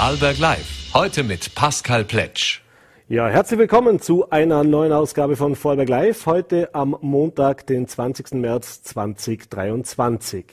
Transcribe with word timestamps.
Vorarlberg 0.00 0.38
Live. 0.38 0.94
Heute 0.94 1.22
mit 1.22 1.54
Pascal 1.54 2.04
Pletsch. 2.04 2.62
Ja, 3.10 3.28
herzlich 3.28 3.60
willkommen 3.60 4.00
zu 4.00 4.30
einer 4.30 4.64
neuen 4.64 4.92
Ausgabe 4.92 5.36
von 5.36 5.56
Vorarlberg 5.56 5.90
Live. 5.90 6.24
Heute 6.24 6.74
am 6.74 6.96
Montag, 7.02 7.66
den 7.66 7.86
20. 7.86 8.32
März 8.32 8.82
2023. 8.82 10.46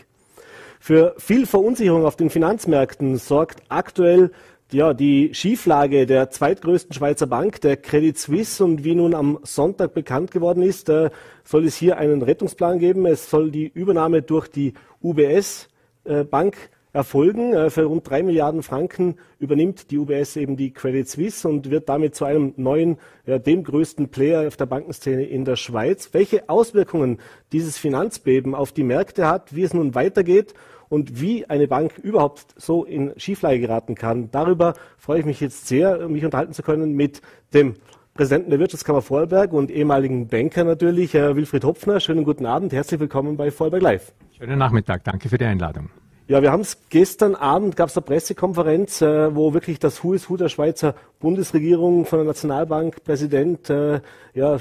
Für 0.81 1.15
viel 1.17 1.45
Verunsicherung 1.45 2.05
auf 2.05 2.17
den 2.17 2.29
Finanzmärkten 2.29 3.15
sorgt 3.15 3.63
aktuell 3.69 4.31
ja, 4.73 4.93
die 4.93 5.33
Schieflage 5.33 6.05
der 6.05 6.29
zweitgrößten 6.29 6.93
Schweizer 6.93 7.27
Bank, 7.27 7.61
der 7.61 7.77
Credit 7.77 8.17
Suisse. 8.17 8.61
Und 8.61 8.83
wie 8.83 8.95
nun 8.95 9.15
am 9.15 9.39
Sonntag 9.43 9.93
bekannt 9.93 10.31
geworden 10.31 10.61
ist, 10.61 10.89
äh, 10.89 11.09
soll 11.45 11.65
es 11.65 11.77
hier 11.77 11.97
einen 11.97 12.21
Rettungsplan 12.21 12.79
geben. 12.79 13.05
Es 13.05 13.29
soll 13.29 13.49
die 13.49 13.69
Übernahme 13.69 14.23
durch 14.23 14.49
die 14.49 14.73
UBS 15.01 15.69
äh, 16.03 16.25
Bank 16.25 16.57
erfolgen. 16.97 17.53
Äh, 17.53 17.69
für 17.69 17.83
rund 17.83 18.09
drei 18.09 18.23
Milliarden 18.23 18.63
Franken 18.63 19.15
übernimmt 19.39 19.91
die 19.91 19.99
UBS 19.99 20.35
eben 20.35 20.57
die 20.57 20.73
Credit 20.73 21.07
Suisse 21.07 21.47
und 21.47 21.69
wird 21.69 21.87
damit 21.87 22.15
zu 22.15 22.25
einem 22.25 22.53
neuen, 22.57 22.97
ja, 23.25 23.37
dem 23.37 23.63
größten 23.63 24.09
Player 24.09 24.47
auf 24.47 24.57
der 24.57 24.65
Bankenszene 24.65 25.23
in 25.23 25.45
der 25.45 25.55
Schweiz. 25.55 26.09
Welche 26.11 26.49
Auswirkungen 26.49 27.19
dieses 27.53 27.77
Finanzbeben 27.77 28.55
auf 28.55 28.71
die 28.71 28.83
Märkte 28.83 29.27
hat, 29.27 29.55
wie 29.55 29.63
es 29.63 29.73
nun 29.73 29.95
weitergeht 29.95 30.53
und 30.89 31.21
wie 31.21 31.45
eine 31.45 31.67
Bank 31.67 31.97
überhaupt 31.99 32.47
so 32.55 32.83
in 32.83 33.13
Schieflage 33.17 33.59
geraten 33.59 33.95
kann. 33.95 34.31
Darüber 34.31 34.73
freue 34.97 35.19
ich 35.19 35.25
mich 35.25 35.39
jetzt 35.39 35.67
sehr, 35.67 36.07
mich 36.09 36.25
unterhalten 36.25 36.53
zu 36.53 36.63
können 36.63 36.93
mit 36.93 37.21
dem 37.53 37.75
Präsidenten 38.15 38.49
der 38.49 38.59
Wirtschaftskammer 38.59 39.03
Vorarlberg 39.03 39.53
und 39.53 39.69
ehemaligen 39.69 40.27
Banker 40.27 40.63
natürlich, 40.63 41.13
Herr 41.13 41.35
Wilfried 41.35 41.63
Hopfner. 41.63 41.99
Schönen 41.99 42.23
guten 42.23 42.47
Abend, 42.47 42.73
herzlich 42.73 42.99
willkommen 42.99 43.37
bei 43.37 43.51
Vorarlberg 43.51 43.83
Live. 43.83 44.13
Schönen 44.35 44.57
Nachmittag, 44.57 45.03
danke 45.03 45.29
für 45.29 45.37
die 45.37 45.45
Einladung. 45.45 45.89
Ja, 46.29 46.41
wir 46.41 46.51
haben 46.51 46.59
es 46.59 46.77
gestern 46.89 47.35
Abend, 47.35 47.77
gab 47.77 47.87
es 47.87 47.95
eine 47.95 48.05
Pressekonferenz, 48.05 49.01
äh, 49.01 49.33
wo 49.33 49.53
wirklich 49.53 49.79
das 49.79 50.03
Who 50.03 50.13
is 50.13 50.29
Who 50.29 50.35
der 50.35 50.49
Schweizer 50.49 50.93
Bundesregierung 51.21 52.05
von 52.05 52.19
der 52.19 52.25
Nationalbank, 52.25 53.01
Präsident, 53.05 53.69
äh, 53.69 54.01
ja, 54.33 54.57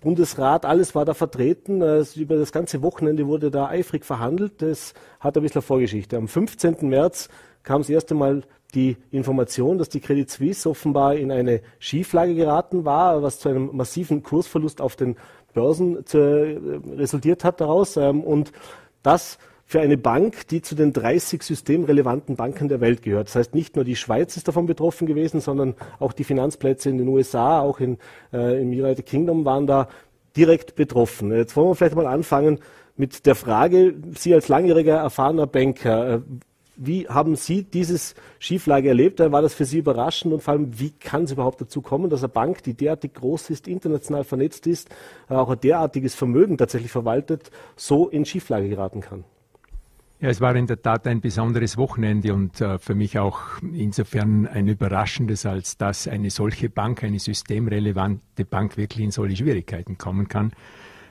Bundesrat, 0.00 0.64
alles 0.64 0.94
war 0.94 1.04
da 1.04 1.12
vertreten. 1.12 1.82
Äh, 1.82 2.04
über 2.16 2.36
das 2.36 2.52
ganze 2.52 2.80
Wochenende 2.80 3.26
wurde 3.26 3.50
da 3.50 3.68
eifrig 3.68 4.06
verhandelt. 4.06 4.62
Das 4.62 4.94
hat 5.20 5.36
ein 5.36 5.42
bisschen 5.42 5.60
Vorgeschichte. 5.60 6.16
Am 6.16 6.26
15. 6.26 6.88
März 6.88 7.28
kam 7.64 7.82
das 7.82 7.90
erste 7.90 8.14
Mal 8.14 8.42
die 8.72 8.96
Information, 9.10 9.76
dass 9.76 9.90
die 9.90 10.00
Credit 10.00 10.30
Suisse 10.30 10.70
offenbar 10.70 11.16
in 11.16 11.30
eine 11.30 11.60
Schieflage 11.80 12.34
geraten 12.34 12.86
war, 12.86 13.22
was 13.22 13.40
zu 13.40 13.50
einem 13.50 13.76
massiven 13.76 14.22
Kursverlust 14.22 14.80
auf 14.80 14.96
den 14.96 15.16
Börsen 15.52 16.06
zu, 16.06 16.16
äh, 16.16 16.80
resultiert 16.96 17.44
hat 17.44 17.60
daraus. 17.60 17.98
Ähm, 17.98 18.22
und 18.22 18.52
das 19.02 19.36
für 19.70 19.80
eine 19.80 19.96
Bank, 19.96 20.48
die 20.48 20.62
zu 20.62 20.74
den 20.74 20.92
30 20.92 21.44
systemrelevanten 21.44 22.34
Banken 22.34 22.68
der 22.68 22.80
Welt 22.80 23.02
gehört. 23.02 23.28
Das 23.28 23.36
heißt, 23.36 23.54
nicht 23.54 23.76
nur 23.76 23.84
die 23.84 23.94
Schweiz 23.94 24.36
ist 24.36 24.48
davon 24.48 24.66
betroffen 24.66 25.06
gewesen, 25.06 25.40
sondern 25.40 25.76
auch 26.00 26.12
die 26.12 26.24
Finanzplätze 26.24 26.90
in 26.90 26.98
den 26.98 27.06
USA, 27.06 27.60
auch 27.60 27.78
in, 27.78 27.98
äh, 28.32 28.60
im 28.60 28.70
United 28.70 29.06
Kingdom 29.06 29.44
waren 29.44 29.68
da 29.68 29.88
direkt 30.36 30.74
betroffen. 30.74 31.30
Jetzt 31.32 31.54
wollen 31.54 31.68
wir 31.68 31.76
vielleicht 31.76 31.94
mal 31.94 32.08
anfangen 32.08 32.58
mit 32.96 33.26
der 33.26 33.36
Frage, 33.36 33.94
Sie 34.18 34.34
als 34.34 34.48
langjähriger 34.48 34.96
erfahrener 34.96 35.46
Banker, 35.46 36.14
äh, 36.14 36.20
wie 36.74 37.06
haben 37.06 37.36
Sie 37.36 37.62
dieses 37.62 38.16
Schieflage 38.40 38.88
erlebt? 38.88 39.20
War 39.20 39.40
das 39.40 39.54
für 39.54 39.66
Sie 39.66 39.78
überraschend 39.78 40.34
und 40.34 40.42
vor 40.42 40.54
allem, 40.54 40.80
wie 40.80 40.90
kann 40.90 41.22
es 41.22 41.30
überhaupt 41.30 41.60
dazu 41.60 41.80
kommen, 41.80 42.10
dass 42.10 42.24
eine 42.24 42.28
Bank, 42.30 42.64
die 42.64 42.74
derartig 42.74 43.14
groß 43.14 43.50
ist, 43.50 43.68
international 43.68 44.24
vernetzt 44.24 44.66
ist, 44.66 44.88
auch 45.28 45.50
ein 45.50 45.60
derartiges 45.60 46.16
Vermögen 46.16 46.58
tatsächlich 46.58 46.90
verwaltet, 46.90 47.52
so 47.76 48.08
in 48.08 48.24
Schieflage 48.24 48.68
geraten 48.68 49.00
kann? 49.00 49.22
Ja, 50.22 50.28
es 50.28 50.42
war 50.42 50.54
in 50.54 50.66
der 50.66 50.82
Tat 50.82 51.06
ein 51.06 51.22
besonderes 51.22 51.78
Wochenende 51.78 52.34
und 52.34 52.60
äh, 52.60 52.78
für 52.78 52.94
mich 52.94 53.18
auch 53.18 53.40
insofern 53.72 54.46
ein 54.46 54.68
überraschendes, 54.68 55.46
als 55.46 55.78
dass 55.78 56.06
eine 56.06 56.28
solche 56.28 56.68
Bank, 56.68 57.02
eine 57.02 57.18
systemrelevante 57.18 58.44
Bank 58.44 58.76
wirklich 58.76 59.02
in 59.02 59.12
solche 59.12 59.36
Schwierigkeiten 59.36 59.96
kommen 59.96 60.28
kann. 60.28 60.52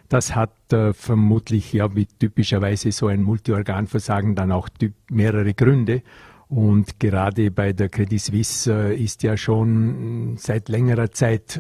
Das 0.09 0.35
hat 0.35 0.53
äh, 0.71 0.93
vermutlich, 0.93 1.73
ja, 1.73 1.95
wie 1.95 2.05
typischerweise 2.05 2.91
so 2.91 3.07
ein 3.07 3.23
Multiorganversagen 3.23 4.35
dann 4.35 4.51
auch 4.51 4.69
mehrere 5.09 5.55
Gründe. 5.55 6.03
Und 6.47 6.99
gerade 6.99 7.49
bei 7.49 7.73
der 7.73 7.89
Credit 7.89 8.21
Suisse 8.21 8.71
äh, 8.71 8.95
ist 8.95 9.23
ja 9.23 9.37
schon 9.37 10.35
seit 10.37 10.69
längerer 10.69 11.09
Zeit 11.09 11.59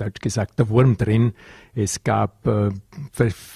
Deutsch 0.00 0.20
gesagt, 0.20 0.58
der 0.58 0.68
Wurm 0.68 0.96
drin. 0.96 1.32
Es 1.74 2.02
gab 2.02 2.46
äh, 2.46 2.70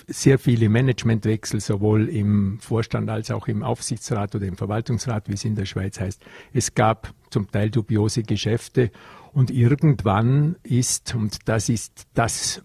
sehr 0.06 0.38
viele 0.38 0.68
Managementwechsel, 0.68 1.60
sowohl 1.60 2.08
im 2.08 2.58
Vorstand 2.60 3.10
als 3.10 3.30
auch 3.30 3.48
im 3.48 3.62
Aufsichtsrat 3.62 4.34
oder 4.34 4.46
im 4.46 4.56
Verwaltungsrat, 4.56 5.28
wie 5.28 5.34
es 5.34 5.44
in 5.44 5.54
der 5.54 5.66
Schweiz 5.66 6.00
heißt. 6.00 6.24
Es 6.52 6.74
gab 6.74 7.12
zum 7.30 7.50
Teil 7.50 7.70
dubiose 7.70 8.22
Geschäfte 8.22 8.90
und 9.32 9.50
irgendwann 9.50 10.56
ist, 10.62 11.14
und 11.14 11.48
das 11.48 11.68
ist 11.68 12.06
das 12.14 12.62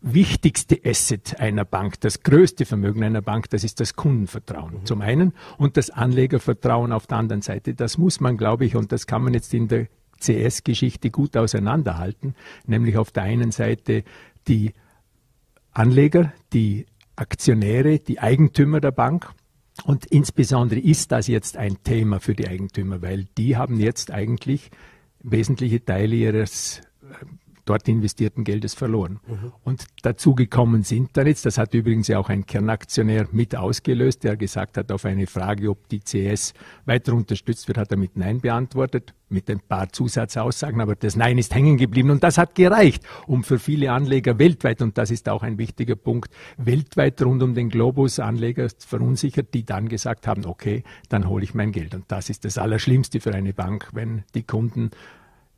wichtigste 0.00 0.78
Asset 0.84 1.40
einer 1.40 1.64
Bank, 1.64 2.00
das 2.00 2.22
größte 2.22 2.64
Vermögen 2.64 3.02
einer 3.02 3.22
Bank, 3.22 3.50
das 3.50 3.64
ist 3.64 3.80
das 3.80 3.96
Kundenvertrauen 3.96 4.74
mhm. 4.74 4.86
zum 4.86 5.00
einen 5.00 5.32
und 5.58 5.76
das 5.76 5.90
Anlegervertrauen 5.90 6.92
auf 6.92 7.06
der 7.06 7.18
anderen 7.18 7.42
Seite. 7.42 7.74
Das 7.74 7.98
muss 7.98 8.20
man, 8.20 8.36
glaube 8.36 8.64
ich, 8.64 8.76
und 8.76 8.92
das 8.92 9.06
kann 9.06 9.22
man 9.22 9.34
jetzt 9.34 9.52
in 9.52 9.66
der 9.68 9.88
CS-Geschichte 10.20 11.10
gut 11.10 11.36
auseinanderhalten, 11.36 12.34
nämlich 12.66 12.96
auf 12.96 13.10
der 13.10 13.24
einen 13.24 13.50
Seite 13.50 14.04
die 14.48 14.72
Anleger, 15.72 16.32
die 16.52 16.86
Aktionäre, 17.16 17.98
die 17.98 18.20
Eigentümer 18.20 18.80
der 18.80 18.92
Bank. 18.92 19.30
Und 19.84 20.06
insbesondere 20.06 20.80
ist 20.80 21.12
das 21.12 21.26
jetzt 21.26 21.56
ein 21.56 21.82
Thema 21.82 22.18
für 22.20 22.34
die 22.34 22.48
Eigentümer, 22.48 23.02
weil 23.02 23.26
die 23.36 23.56
haben 23.56 23.78
jetzt 23.78 24.10
eigentlich 24.10 24.70
wesentliche 25.22 25.84
Teile 25.84 26.14
ihres 26.16 26.80
äh, 27.02 27.24
dort 27.66 27.86
investierten 27.88 28.44
Geldes 28.44 28.74
verloren. 28.74 29.20
Mhm. 29.26 29.52
Und 29.64 29.84
dazu 30.02 30.34
gekommen 30.34 30.82
sind 30.82 31.16
dann 31.16 31.26
jetzt, 31.26 31.44
das 31.44 31.58
hat 31.58 31.74
übrigens 31.74 32.08
ja 32.08 32.18
auch 32.18 32.30
ein 32.30 32.46
Kernaktionär 32.46 33.28
mit 33.32 33.54
ausgelöst, 33.54 34.24
der 34.24 34.36
gesagt 34.36 34.78
hat, 34.78 34.90
auf 34.90 35.04
eine 35.04 35.26
Frage, 35.26 35.68
ob 35.68 35.88
die 35.88 36.00
CS 36.00 36.54
weiter 36.86 37.12
unterstützt 37.12 37.68
wird, 37.68 37.76
hat 37.76 37.90
er 37.90 37.98
mit 37.98 38.16
Nein 38.16 38.40
beantwortet, 38.40 39.12
mit 39.28 39.50
ein 39.50 39.60
paar 39.60 39.92
Zusatzaussagen, 39.92 40.80
aber 40.80 40.94
das 40.94 41.16
Nein 41.16 41.38
ist 41.38 41.54
hängen 41.54 41.76
geblieben 41.76 42.10
und 42.10 42.22
das 42.22 42.38
hat 42.38 42.54
gereicht, 42.54 43.02
um 43.26 43.42
für 43.42 43.58
viele 43.58 43.90
Anleger 43.90 44.38
weltweit, 44.38 44.80
und 44.80 44.96
das 44.96 45.10
ist 45.10 45.28
auch 45.28 45.42
ein 45.42 45.58
wichtiger 45.58 45.96
Punkt, 45.96 46.32
weltweit 46.56 47.20
rund 47.22 47.42
um 47.42 47.54
den 47.54 47.68
Globus 47.68 48.20
Anleger 48.20 48.68
verunsichert, 48.78 49.52
die 49.52 49.64
dann 49.64 49.88
gesagt 49.88 50.28
haben, 50.28 50.46
okay, 50.46 50.84
dann 51.08 51.28
hole 51.28 51.42
ich 51.42 51.54
mein 51.54 51.72
Geld. 51.72 51.94
Und 51.94 52.04
das 52.08 52.30
ist 52.30 52.44
das 52.44 52.58
Allerschlimmste 52.58 53.20
für 53.20 53.34
eine 53.34 53.52
Bank, 53.52 53.88
wenn 53.92 54.22
die 54.34 54.44
Kunden 54.44 54.90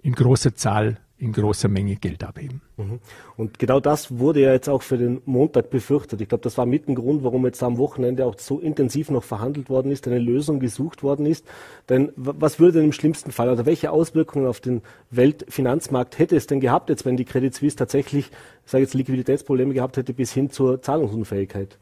in 0.01 0.13
großer 0.15 0.55
Zahl 0.55 0.99
in 1.19 1.33
großer 1.33 1.69
Menge 1.69 1.97
Geld 1.97 2.23
abheben. 2.23 2.63
Mhm. 2.77 3.01
Und 3.37 3.59
genau 3.59 3.81
das 3.81 4.19
wurde 4.19 4.41
ja 4.41 4.53
jetzt 4.53 4.69
auch 4.69 4.83
für 4.83 4.97
den 4.97 5.21
Montag 5.25 5.69
befürchtet. 5.69 6.21
Ich 6.21 6.29
glaube, 6.29 6.43
das 6.43 6.57
war 6.57 6.65
mit 6.65 6.89
ein 6.89 6.95
Grund, 6.95 7.25
warum 7.25 7.45
jetzt 7.45 7.63
am 7.63 7.77
Wochenende 7.77 8.25
auch 8.25 8.39
so 8.39 8.61
intensiv 8.61 9.11
noch 9.11 9.25
verhandelt 9.25 9.69
worden 9.69 9.91
ist, 9.91 10.07
eine 10.07 10.19
Lösung 10.19 10.61
gesucht 10.61 11.03
worden 11.03 11.27
ist. 11.27 11.45
Denn 11.89 12.13
was 12.15 12.61
würde 12.61 12.79
denn 12.79 12.87
im 12.87 12.93
schlimmsten 12.93 13.33
Fall, 13.33 13.49
oder 13.51 13.67
welche 13.67 13.91
Auswirkungen 13.91 14.47
auf 14.47 14.61
den 14.61 14.83
Weltfinanzmarkt 15.11 16.19
hätte 16.19 16.37
es 16.37 16.47
denn 16.47 16.61
gehabt, 16.61 16.89
jetzt 16.89 17.05
wenn 17.05 17.17
die 17.17 17.25
Credit 17.25 17.53
Suisse 17.53 17.77
tatsächlich, 17.77 18.31
ich 18.65 18.71
sage 18.71 18.85
jetzt, 18.85 18.95
Liquiditätsprobleme 18.95 19.75
gehabt 19.75 19.97
hätte 19.97 20.15
bis 20.15 20.33
hin 20.33 20.51
zur 20.51 20.81
Zahlungsunfähigkeit? 20.83 21.79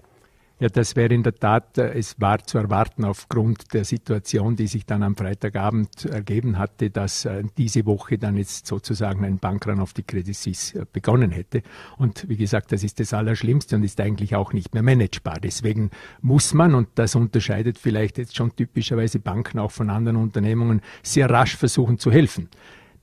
Ja, 0.58 0.68
das 0.70 0.96
wäre 0.96 1.12
in 1.12 1.22
der 1.22 1.34
Tat, 1.34 1.76
äh, 1.76 1.92
es 1.98 2.18
war 2.18 2.42
zu 2.42 2.56
erwarten 2.56 3.04
aufgrund 3.04 3.74
der 3.74 3.84
Situation, 3.84 4.56
die 4.56 4.68
sich 4.68 4.86
dann 4.86 5.02
am 5.02 5.14
Freitagabend 5.14 6.06
ergeben 6.06 6.56
hatte, 6.56 6.88
dass 6.88 7.26
äh, 7.26 7.44
diese 7.58 7.84
Woche 7.84 8.16
dann 8.16 8.38
jetzt 8.38 8.66
sozusagen 8.66 9.22
ein 9.26 9.38
Bankrun 9.38 9.80
auf 9.80 9.92
die 9.92 10.02
Credit 10.02 10.34
Suisse 10.34 10.80
äh, 10.80 10.86
begonnen 10.90 11.30
hätte. 11.30 11.62
Und 11.98 12.26
wie 12.30 12.38
gesagt, 12.38 12.72
das 12.72 12.84
ist 12.84 13.00
das 13.00 13.12
Allerschlimmste 13.12 13.76
und 13.76 13.82
ist 13.82 14.00
eigentlich 14.00 14.34
auch 14.34 14.54
nicht 14.54 14.72
mehr 14.72 14.82
managebar. 14.82 15.40
Deswegen 15.42 15.90
muss 16.22 16.54
man, 16.54 16.74
und 16.74 16.88
das 16.94 17.14
unterscheidet 17.14 17.76
vielleicht 17.76 18.16
jetzt 18.16 18.34
schon 18.34 18.56
typischerweise 18.56 19.18
Banken 19.18 19.58
auch 19.58 19.72
von 19.72 19.90
anderen 19.90 20.16
Unternehmungen, 20.16 20.80
sehr 21.02 21.28
rasch 21.28 21.54
versuchen 21.54 21.98
zu 21.98 22.10
helfen. 22.10 22.48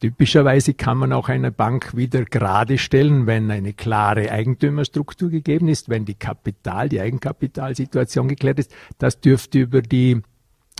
Typischerweise 0.04 0.74
kann 0.74 0.98
man 0.98 1.14
auch 1.14 1.30
eine 1.30 1.50
Bank 1.50 1.96
wieder 1.96 2.26
gerade 2.26 2.78
stellen, 2.78 3.26
wenn 3.26 3.50
eine 3.50 3.72
klare 3.72 4.30
Eigentümerstruktur 4.30 5.30
gegeben 5.30 5.70
ist, 5.70 5.88
wenn 5.88 6.04
die 6.04 6.16
Kapital, 6.16 6.90
die 6.90 7.00
Eigenkapitalsituation 7.00 8.28
geklärt 8.28 8.60
ist. 8.60 8.76
Das 8.98 9.22
dürfte 9.22 9.60
über 9.60 9.82
die 9.82 10.22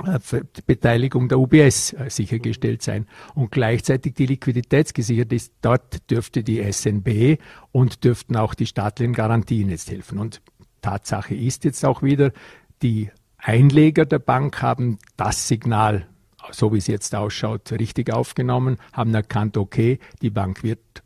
äh, 0.06 0.20
Beteiligung 0.66 1.30
der 1.30 1.40
UBS 1.40 1.94
äh, 1.94 2.10
sichergestellt 2.10 2.82
sein 2.82 3.08
und 3.34 3.50
gleichzeitig 3.50 4.14
die 4.16 4.26
Liquidität 4.26 4.94
gesichert 4.94 5.32
ist. 5.32 5.54
Dort 5.62 6.12
dürfte 6.12 6.44
die 6.44 6.62
SNB 6.70 7.40
und 7.72 8.04
dürften 8.04 8.36
auch 8.36 8.54
die 8.54 8.66
staatlichen 8.66 9.14
Garantien 9.14 9.70
jetzt 9.70 9.90
helfen. 9.90 10.20
Und 10.20 10.42
Tatsache 10.82 11.34
ist 11.34 11.64
jetzt 11.64 11.86
auch 11.86 12.04
wieder, 12.04 12.34
die 12.82 13.10
Einleger 13.38 14.06
der 14.06 14.20
Bank 14.20 14.62
haben 14.62 15.00
das 15.16 15.48
Signal 15.48 16.10
so 16.52 16.74
wie 16.74 16.78
es 16.78 16.88
jetzt 16.88 17.16
ausschaut, 17.16 17.72
richtig 17.72 18.12
aufgenommen, 18.12 18.78
haben 18.92 19.14
erkannt, 19.14 19.58
okay, 19.58 20.00
die 20.22 20.30
Bank 20.30 20.64
wird 20.64 21.03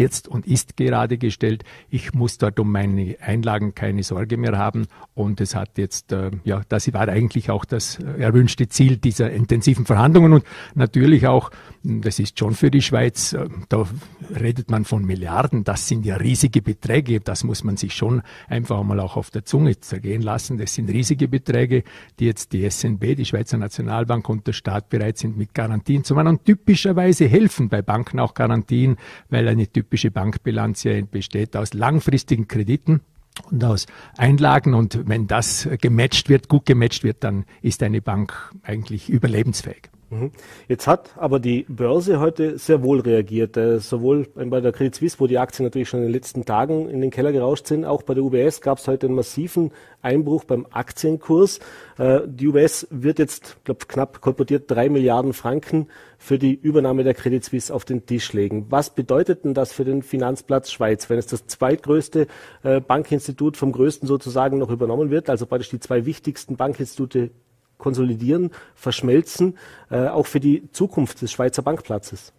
jetzt 0.00 0.26
und 0.26 0.46
ist 0.46 0.76
gerade 0.76 1.18
gestellt. 1.18 1.62
Ich 1.88 2.12
muss 2.12 2.38
dort 2.38 2.58
um 2.58 2.72
meine 2.72 3.16
Einlagen 3.20 3.74
keine 3.76 4.02
Sorge 4.02 4.36
mehr 4.36 4.58
haben. 4.58 4.88
Und 5.14 5.40
es 5.40 5.54
hat 5.54 5.78
jetzt, 5.78 6.10
äh, 6.10 6.30
ja, 6.44 6.62
das 6.68 6.92
war 6.92 7.08
eigentlich 7.08 7.50
auch 7.50 7.64
das 7.64 7.98
erwünschte 7.98 8.68
Ziel 8.68 8.96
dieser 8.96 9.30
intensiven 9.30 9.86
Verhandlungen 9.86 10.32
und 10.32 10.44
natürlich 10.74 11.26
auch, 11.26 11.50
das 11.84 12.18
ist 12.18 12.38
schon 12.38 12.54
für 12.54 12.70
die 12.70 12.82
Schweiz, 12.82 13.34
äh, 13.34 13.48
da 13.68 13.86
redet 14.34 14.70
man 14.70 14.84
von 14.84 15.04
Milliarden, 15.04 15.62
das 15.62 15.86
sind 15.86 16.06
ja 16.06 16.16
riesige 16.16 16.62
Beträge, 16.62 17.20
das 17.20 17.44
muss 17.44 17.62
man 17.64 17.76
sich 17.76 17.94
schon 17.94 18.22
einfach 18.48 18.82
mal 18.82 18.98
auch 18.98 19.16
auf 19.16 19.30
der 19.30 19.44
Zunge 19.44 19.78
zergehen 19.80 20.22
lassen. 20.22 20.56
Das 20.58 20.74
sind 20.74 20.88
riesige 20.88 21.28
Beträge, 21.28 21.84
die 22.18 22.24
jetzt 22.24 22.52
die 22.52 22.68
SNB, 22.68 23.14
die 23.14 23.26
Schweizer 23.26 23.58
Nationalbank 23.58 24.28
und 24.28 24.46
der 24.46 24.52
Staat 24.54 24.88
bereit 24.88 25.18
sind, 25.18 25.36
mit 25.36 25.52
Garantien 25.52 26.02
zu 26.02 26.14
machen. 26.14 26.28
Und 26.28 26.44
typischerweise 26.44 27.26
helfen 27.26 27.68
bei 27.68 27.82
Banken 27.82 28.18
auch 28.20 28.32
Garantien, 28.32 28.96
weil 29.28 29.46
eine 29.46 29.66
typische 29.66 29.89
Bankbilanz 30.10 30.84
ja 30.84 31.00
besteht 31.02 31.56
aus 31.56 31.74
langfristigen 31.74 32.48
Krediten 32.48 33.00
und 33.50 33.62
aus 33.64 33.86
Einlagen. 34.16 34.74
Und 34.74 35.08
wenn 35.08 35.26
das 35.26 35.68
gematcht 35.80 36.28
wird, 36.28 36.48
gut 36.48 36.66
gematcht 36.66 37.04
wird, 37.04 37.24
dann 37.24 37.44
ist 37.62 37.82
eine 37.82 38.00
Bank 38.00 38.52
eigentlich 38.62 39.08
überlebensfähig. 39.08 39.89
Mhm. 40.10 40.32
Jetzt 40.66 40.88
hat 40.88 41.10
aber 41.16 41.38
die 41.38 41.64
Börse 41.68 42.18
heute 42.18 42.58
sehr 42.58 42.82
wohl 42.82 42.98
reagiert, 42.98 43.56
äh, 43.56 43.78
sowohl 43.78 44.26
bei 44.34 44.60
der 44.60 44.72
Credit 44.72 44.94
Suisse, 44.94 45.20
wo 45.20 45.28
die 45.28 45.38
Aktien 45.38 45.64
natürlich 45.64 45.88
schon 45.88 46.00
in 46.00 46.06
den 46.06 46.12
letzten 46.12 46.44
Tagen 46.44 46.90
in 46.90 47.00
den 47.00 47.12
Keller 47.12 47.30
gerauscht 47.30 47.68
sind, 47.68 47.84
auch 47.84 48.02
bei 48.02 48.14
der 48.14 48.24
UBS 48.24 48.60
gab 48.60 48.78
es 48.78 48.88
heute 48.88 49.06
einen 49.06 49.14
massiven 49.14 49.70
Einbruch 50.02 50.42
beim 50.42 50.66
Aktienkurs. 50.70 51.60
Äh, 51.96 52.22
die 52.26 52.48
UBS 52.48 52.88
wird 52.90 53.20
jetzt, 53.20 53.58
glaube 53.62 53.86
knapp 53.86 54.20
kolportiert, 54.20 54.68
drei 54.68 54.88
Milliarden 54.88 55.32
Franken 55.32 55.86
für 56.18 56.40
die 56.40 56.54
Übernahme 56.54 57.04
der 57.04 57.14
Credit 57.14 57.44
Suisse 57.44 57.72
auf 57.72 57.84
den 57.84 58.04
Tisch 58.04 58.32
legen. 58.32 58.66
Was 58.68 58.90
bedeutet 58.90 59.44
denn 59.44 59.54
das 59.54 59.72
für 59.72 59.84
den 59.84 60.02
Finanzplatz 60.02 60.72
Schweiz, 60.72 61.08
wenn 61.08 61.18
es 61.18 61.26
das 61.26 61.46
zweitgrößte 61.46 62.26
äh, 62.64 62.80
Bankinstitut 62.80 63.56
vom 63.56 63.70
größten 63.70 64.08
sozusagen 64.08 64.58
noch 64.58 64.70
übernommen 64.70 65.10
wird, 65.10 65.30
also 65.30 65.46
praktisch 65.46 65.70
die 65.70 65.78
zwei 65.78 66.04
wichtigsten 66.04 66.56
Bankinstitute 66.56 67.30
konsolidieren, 67.80 68.50
verschmelzen, 68.76 69.58
äh, 69.90 70.06
auch 70.06 70.26
für 70.26 70.38
die 70.38 70.70
Zukunft 70.70 71.20
des 71.22 71.32
Schweizer 71.32 71.62
Bankplatzes? 71.62 72.32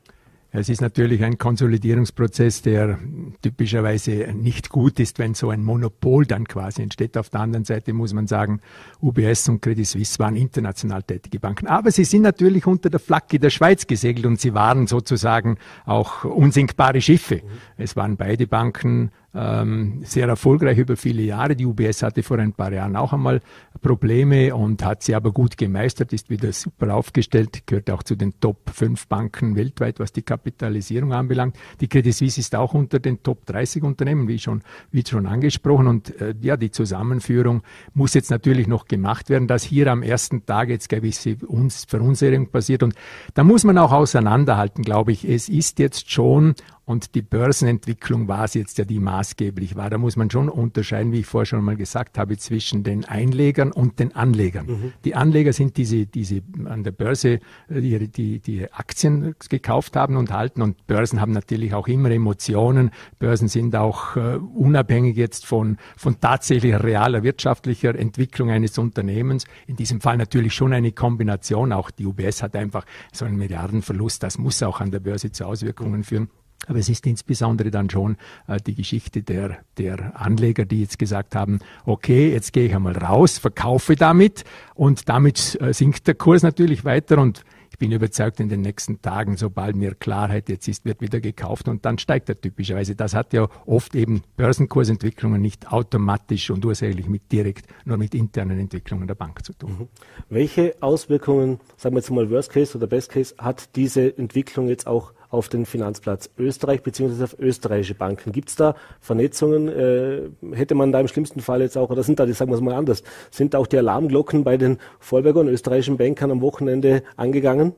Es 0.54 0.68
ist 0.68 0.82
natürlich 0.82 1.24
ein 1.24 1.38
Konsolidierungsprozess, 1.38 2.62
der 2.62 3.00
typischerweise 3.42 4.34
nicht 4.34 4.68
gut 4.68 5.00
ist, 5.00 5.18
wenn 5.18 5.34
so 5.34 5.50
ein 5.50 5.64
Monopol 5.64 6.26
dann 6.26 6.46
quasi 6.46 6.82
entsteht. 6.82 7.18
Auf 7.18 7.30
der 7.30 7.40
anderen 7.40 7.64
Seite 7.64 7.94
muss 7.94 8.12
man 8.12 8.28
sagen, 8.28 8.60
UBS 9.02 9.48
und 9.48 9.62
Credit 9.62 9.88
Suisse 9.88 10.20
waren 10.20 10.36
international 10.36 11.04
tätige 11.04 11.40
Banken. 11.40 11.68
Aber 11.68 11.90
sie 11.92 12.04
sind 12.04 12.24
natürlich 12.24 12.68
unter 12.68 12.90
der 12.90 13.00
Flagge 13.00 13.40
der 13.40 13.50
Schweiz 13.50 13.88
gesegelt 13.88 14.26
und 14.26 14.42
sie 14.42 14.54
waren 14.54 14.88
sozusagen 14.88 15.58
auch 15.86 16.26
unsinkbare 16.26 17.00
Schiffe. 17.00 17.44
Es 17.78 17.96
waren 17.96 18.18
beide 18.18 18.46
Banken 18.46 19.12
ähm, 19.34 20.02
sehr 20.04 20.28
erfolgreich 20.28 20.78
über 20.78 20.98
viele 20.98 21.22
Jahre. 21.22 21.56
Die 21.56 21.66
UBS 21.66 22.04
hatte 22.04 22.24
vor 22.24 22.38
ein 22.40 22.54
paar 22.54 22.72
Jahren 22.74 22.96
auch 22.96 23.14
einmal 23.14 23.42
Probleme 23.82 24.54
und 24.54 24.84
hat 24.84 25.04
sie 25.04 25.16
aber 25.16 25.32
gut 25.32 25.58
gemeistert, 25.58 26.14
ist 26.14 26.30
wieder 26.30 26.52
super 26.52 26.94
aufgestellt, 26.94 27.66
gehört 27.66 27.90
auch 27.90 28.04
zu 28.04 28.16
den 28.16 28.40
Top 28.40 28.70
5 28.70 29.08
Banken 29.08 29.56
weltweit, 29.56 30.00
was 30.00 30.12
die 30.12 30.22
Kapitalisierung 30.22 31.14
anbelangt. 31.14 31.56
Die 31.80 31.88
Credit 31.88 32.14
Suisse 32.14 32.40
ist 32.40 32.56
auch 32.56 32.74
unter 32.74 33.00
den 33.00 33.24
Top 33.24 33.46
30 33.46 33.84
Unternehmen, 33.84 34.28
wie 34.28 34.40
schon, 34.40 34.62
wie 34.92 35.04
schon 35.06 35.26
angesprochen. 35.26 35.88
Und 35.88 36.20
äh, 36.22 36.36
ja, 36.42 36.58
die 36.58 36.72
Zusammenführung 36.72 37.64
muss 37.94 38.14
jetzt 38.14 38.32
natürlich 38.32 38.68
noch 38.68 38.86
gemacht 38.86 39.30
werden, 39.30 39.48
dass 39.48 39.64
hier 39.64 39.88
am 39.88 40.04
ersten 40.04 40.46
Tag 40.46 40.70
jetzt 40.70 40.90
gewisse 40.90 41.38
uns 41.48 41.86
Verunsicherung 41.86 42.48
passiert. 42.48 42.84
Und 42.84 42.96
da 43.34 43.44
muss 43.44 43.64
man 43.64 43.78
auch 43.78 43.92
auseinanderhalten, 43.92 44.84
glaube 44.84 45.12
ich. 45.12 45.28
Es 45.28 45.50
ist 45.50 45.80
jetzt 45.80 46.12
schon 46.12 46.56
und 46.84 47.14
die 47.16 47.22
Börsenentwicklung 47.22 48.28
war 48.28 48.46
es 48.46 48.56
jetzt 48.56 48.78
ja, 48.80 48.86
die 48.86 49.00
maßgeblich 49.00 49.76
war. 49.76 49.90
Da 49.90 49.98
muss 49.98 50.16
man 50.16 50.32
schon 50.32 50.50
unterscheiden, 50.50 51.12
wie 51.12 51.20
ich 51.20 51.26
vorher 51.28 51.46
schon 51.46 51.64
mal 51.64 51.76
gesagt 51.76 52.18
habe, 52.18 52.38
zwischen 52.38 52.84
den 52.84 53.06
Einlegern 53.06 53.72
und 53.72 54.00
den 54.00 54.16
Anlegern. 54.16 54.66
Mhm. 54.66 54.94
Die 55.06 55.16
Anleger 55.16 55.54
sind 55.54 55.78
diese, 55.78 56.08
diese 56.08 56.42
an 56.66 56.84
der 56.84 56.92
Börse, 56.92 57.40
äh, 57.70 57.82
die, 57.82 58.08
die, 58.08 58.40
die 58.40 58.72
Aktien 58.74 59.36
gekauft 59.48 59.96
haben 59.96 60.18
und 60.18 60.32
halten. 60.32 60.62
Und 60.62 60.88
Börsen 60.88 61.22
haben 61.22 61.32
natürlich 61.32 61.76
auch 61.76 61.88
immer 61.88 62.10
Emotionen. 62.10 62.90
Börsen 63.20 63.48
sind 63.48 63.76
auch 63.76 64.16
uh, 64.16 64.40
unabhängig 64.56 65.16
jetzt 65.16 65.46
von, 65.46 65.78
von 65.96 66.20
tatsächlich 66.20 66.74
realer 66.82 67.22
wirtschaftlicher 67.22 67.94
Entwicklung 67.96 68.50
eines 68.50 68.78
Unternehmens. 68.78 69.46
In 69.68 69.76
diesem 69.76 70.02
Fall 70.02 70.18
natürlich 70.18 70.56
schon 70.56 70.74
eine 70.74 70.92
Kombination. 70.92 71.74
Auch 71.74 71.92
die 71.92 72.08
UBS 72.08 72.42
hat 72.42 72.56
einfach 72.56 72.86
so 73.14 73.24
einen 73.26 73.38
Milliardenverlust. 73.38 74.24
Das 74.24 74.40
muss 74.40 74.64
auch 74.64 74.82
an 74.82 74.90
der 74.90 75.00
Börse 75.00 75.32
zu 75.32 75.46
Auswirkungen 75.46 76.04
führen. 76.04 76.30
Aber 76.68 76.78
es 76.80 76.90
ist 76.90 77.08
insbesondere 77.08 77.72
dann 77.72 77.90
schon 77.90 78.18
äh, 78.48 78.58
die 78.66 78.76
Geschichte 78.76 79.24
der, 79.24 79.58
der 79.78 80.20
Anleger, 80.20 80.66
die 80.66 80.82
jetzt 80.82 81.00
gesagt 81.00 81.36
haben, 81.36 81.60
okay, 81.86 82.32
jetzt 82.32 82.54
gehe 82.54 82.68
ich 82.68 82.76
einmal 82.76 82.98
raus, 82.98 83.40
verkaufe 83.40 83.96
damit 83.96 84.44
und 84.76 85.10
damit 85.10 85.60
äh, 85.60 85.74
sinkt 85.74 86.08
der 86.08 86.16
Kurs 86.16 86.44
natürlich 86.44 86.86
weiter 86.86 87.18
und 87.18 87.44
ich 87.72 87.78
bin 87.78 87.94
überzeugt, 87.94 88.42
in 88.42 88.50
den 88.50 88.62
nächsten 88.62 89.02
Tagen, 89.02 89.38
sobald 89.38 89.78
mir 89.78 89.96
Klarheit 89.96 90.50
jetzt 90.50 90.68
ist, 90.68 90.84
wird 90.84 91.00
wieder 91.00 91.22
gekauft 91.22 91.70
und 91.70 91.86
dann 91.86 91.98
steigt 91.98 92.28
er 92.28 92.40
typischerweise. 92.40 92.96
Das 92.96 93.16
hat 93.16 93.32
ja 93.32 93.48
oft 93.66 93.96
eben 93.96 94.24
Börsenkursentwicklungen 94.36 95.42
nicht 95.42 95.72
automatisch 95.72 96.50
und 96.52 96.66
ursächlich 96.66 97.08
mit 97.08 97.32
direkt, 97.32 97.68
nur 97.86 97.98
mit 97.98 98.14
internen 98.14 98.60
Entwicklungen 98.60 99.08
der 99.08 99.16
Bank 99.16 99.46
zu 99.46 99.54
tun. 99.54 99.72
Mhm. 99.72 99.88
Welche 100.30 100.76
Auswirkungen, 100.82 101.62
sagen 101.78 101.96
wir 101.96 102.02
jetzt 102.02 102.12
mal 102.12 102.30
Worst 102.30 102.52
Case 102.52 102.78
oder 102.78 102.88
Best 102.88 103.10
Case, 103.10 103.34
hat 103.38 103.76
diese 103.76 104.18
Entwicklung 104.18 104.68
jetzt 104.68 104.86
auch 104.86 105.14
auf 105.32 105.50
den 105.50 105.66
Finanzplatz 105.66 106.30
Österreich 106.38 106.84
beziehungsweise 106.84 107.24
auf 107.24 107.40
österreichische 107.40 107.96
Banken. 107.96 108.32
Gibt 108.32 108.50
es 108.50 108.56
da 108.56 108.76
Vernetzungen? 109.00 109.70
Äh, 109.70 110.30
hätte 110.56 110.76
man 110.76 110.92
da 110.92 111.00
im 111.00 111.08
schlimmsten 111.08 111.40
Fall 111.40 111.62
jetzt 111.62 111.78
auch, 111.78 111.90
oder 111.90 112.04
sind 112.04 112.20
da, 112.20 112.26
die, 112.26 112.34
sagen 112.34 112.52
wir 112.52 112.56
es 112.56 112.62
mal 112.62 112.76
anders, 112.76 113.04
sind 113.32 113.56
auch 113.56 113.68
die 113.68 113.78
Alarmglocken 113.78 114.44
bei 114.44 114.58
den 114.58 114.78
Vorberger 115.00 115.44
österreichischen 115.44 115.98
Bankern 115.98 116.32
am 116.32 116.42
Wochenende 116.42 117.04
angegangen? 117.16 117.74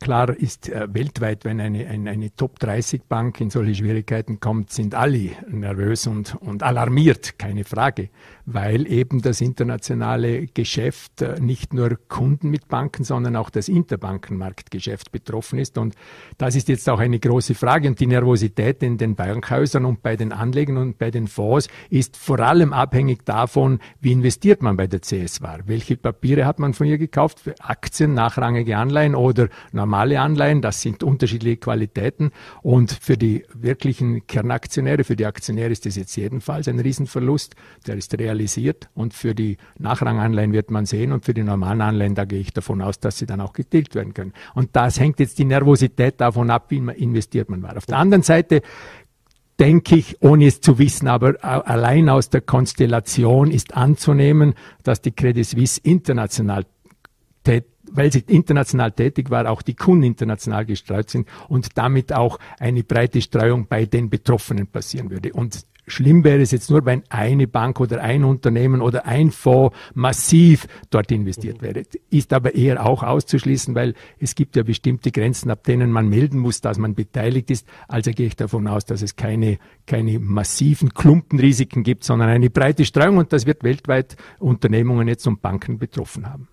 Klar 0.00 0.30
ist 0.30 0.68
äh, 0.68 0.86
weltweit, 0.92 1.44
wenn 1.44 1.60
eine, 1.60 1.88
eine, 1.88 2.10
eine 2.10 2.34
Top-30-Bank 2.34 3.40
in 3.40 3.50
solche 3.50 3.74
Schwierigkeiten 3.74 4.38
kommt, 4.38 4.70
sind 4.70 4.94
alle 4.94 5.30
nervös 5.50 6.06
und, 6.06 6.36
und 6.36 6.62
alarmiert, 6.62 7.36
keine 7.36 7.64
Frage, 7.64 8.08
weil 8.46 8.86
eben 8.86 9.22
das 9.22 9.40
internationale 9.40 10.46
Geschäft 10.46 11.20
äh, 11.20 11.40
nicht 11.40 11.74
nur 11.74 11.98
Kunden 12.08 12.48
mit 12.50 12.68
Banken, 12.68 13.02
sondern 13.02 13.34
auch 13.34 13.50
das 13.50 13.68
Interbankenmarktgeschäft 13.68 15.10
betroffen 15.10 15.58
ist. 15.58 15.76
Und 15.78 15.96
das 16.38 16.54
ist 16.54 16.68
jetzt 16.68 16.88
auch 16.88 17.00
eine 17.00 17.18
große 17.18 17.56
Frage. 17.56 17.88
Und 17.88 17.98
die 17.98 18.06
Nervosität 18.06 18.84
in 18.84 18.98
den 18.98 19.16
Bankhäusern 19.16 19.84
und 19.84 20.02
bei 20.02 20.14
den 20.14 20.32
Anlegern 20.32 20.76
und 20.76 20.98
bei 20.98 21.10
den 21.10 21.26
Fonds 21.26 21.66
ist 21.90 22.16
vor 22.16 22.38
allem 22.38 22.72
abhängig 22.72 23.24
davon, 23.24 23.80
wie 24.00 24.12
investiert 24.12 24.62
man 24.62 24.76
bei 24.76 24.86
der 24.86 25.02
CSWAR. 25.02 25.66
Welche 25.66 25.96
Papiere 25.96 26.46
hat 26.46 26.60
man 26.60 26.72
von 26.72 26.86
ihr 26.86 26.98
gekauft? 26.98 27.42
Aktien, 27.58 28.14
nachrangige 28.14 28.76
Anleihen 28.76 29.16
oder 29.16 29.48
normale 29.88 30.20
Anleihen, 30.20 30.60
das 30.60 30.82
sind 30.82 31.02
unterschiedliche 31.02 31.56
Qualitäten. 31.56 32.30
Und 32.60 32.92
für 32.92 33.16
die 33.16 33.44
wirklichen 33.54 34.26
Kernaktionäre, 34.26 35.02
für 35.02 35.16
die 35.16 35.24
Aktionäre 35.24 35.70
ist 35.70 35.86
das 35.86 35.96
jetzt 35.96 36.14
jedenfalls 36.14 36.68
ein 36.68 36.78
Riesenverlust. 36.78 37.54
Der 37.86 37.96
ist 37.96 38.16
realisiert. 38.18 38.90
Und 38.94 39.14
für 39.14 39.34
die 39.34 39.56
Nachranganleihen 39.78 40.52
wird 40.52 40.70
man 40.70 40.84
sehen. 40.84 41.12
Und 41.12 41.24
für 41.24 41.32
die 41.32 41.42
normalen 41.42 41.80
Anleihen, 41.80 42.14
da 42.14 42.26
gehe 42.26 42.40
ich 42.40 42.52
davon 42.52 42.82
aus, 42.82 43.00
dass 43.00 43.16
sie 43.16 43.24
dann 43.24 43.40
auch 43.40 43.54
getilgt 43.54 43.94
werden 43.94 44.12
können. 44.12 44.34
Und 44.54 44.76
das 44.76 45.00
hängt 45.00 45.20
jetzt 45.20 45.38
die 45.38 45.46
Nervosität 45.46 46.20
davon 46.20 46.50
ab, 46.50 46.66
wie 46.68 46.76
investiert 46.76 47.48
man 47.48 47.62
war. 47.62 47.74
Auf 47.78 47.86
der 47.86 47.96
anderen 47.96 48.22
Seite 48.22 48.60
denke 49.58 49.96
ich, 49.96 50.22
ohne 50.22 50.46
es 50.46 50.60
zu 50.60 50.78
wissen, 50.78 51.08
aber 51.08 51.34
allein 51.42 52.08
aus 52.08 52.30
der 52.30 52.42
Konstellation 52.42 53.50
ist 53.50 53.74
anzunehmen, 53.74 54.54
dass 54.84 55.00
die 55.00 55.12
Credit 55.12 55.46
Suisse 55.46 55.80
international 55.82 56.64
weil 57.90 58.12
sie 58.12 58.24
international 58.26 58.92
tätig 58.92 59.30
war, 59.30 59.50
auch 59.50 59.62
die 59.62 59.74
Kunden 59.74 60.04
international 60.04 60.66
gestreut 60.66 61.10
sind 61.10 61.26
und 61.48 61.78
damit 61.78 62.12
auch 62.12 62.38
eine 62.58 62.84
breite 62.84 63.20
Streuung 63.22 63.66
bei 63.66 63.86
den 63.86 64.10
Betroffenen 64.10 64.66
passieren 64.66 65.10
würde. 65.10 65.32
Und 65.32 65.64
Schlimm 65.88 66.22
wäre 66.22 66.40
es 66.40 66.50
jetzt 66.50 66.70
nur, 66.70 66.84
wenn 66.84 67.02
eine 67.08 67.48
Bank 67.48 67.80
oder 67.80 68.02
ein 68.02 68.24
Unternehmen 68.24 68.82
oder 68.82 69.06
ein 69.06 69.30
Fonds 69.30 69.76
massiv 69.94 70.66
dort 70.90 71.10
investiert 71.10 71.62
wäre. 71.62 71.82
Ist 72.10 72.32
aber 72.32 72.54
eher 72.54 72.84
auch 72.84 73.02
auszuschließen, 73.02 73.74
weil 73.74 73.94
es 74.18 74.34
gibt 74.34 74.56
ja 74.56 74.62
bestimmte 74.62 75.10
Grenzen, 75.10 75.50
ab 75.50 75.64
denen 75.64 75.90
man 75.90 76.08
melden 76.08 76.38
muss, 76.38 76.60
dass 76.60 76.78
man 76.78 76.94
beteiligt 76.94 77.50
ist. 77.50 77.66
Also 77.88 78.10
gehe 78.12 78.26
ich 78.26 78.36
davon 78.36 78.68
aus, 78.68 78.84
dass 78.84 79.02
es 79.02 79.16
keine, 79.16 79.58
keine 79.86 80.18
massiven 80.18 80.92
Klumpenrisiken 80.92 81.82
gibt, 81.82 82.04
sondern 82.04 82.28
eine 82.28 82.50
breite 82.50 82.84
Streuung 82.84 83.16
und 83.16 83.32
das 83.32 83.46
wird 83.46 83.64
weltweit 83.64 84.16
Unternehmungen 84.38 85.08
jetzt 85.08 85.26
und 85.26 85.40
Banken 85.40 85.78
betroffen 85.78 86.26
haben. 86.26 86.48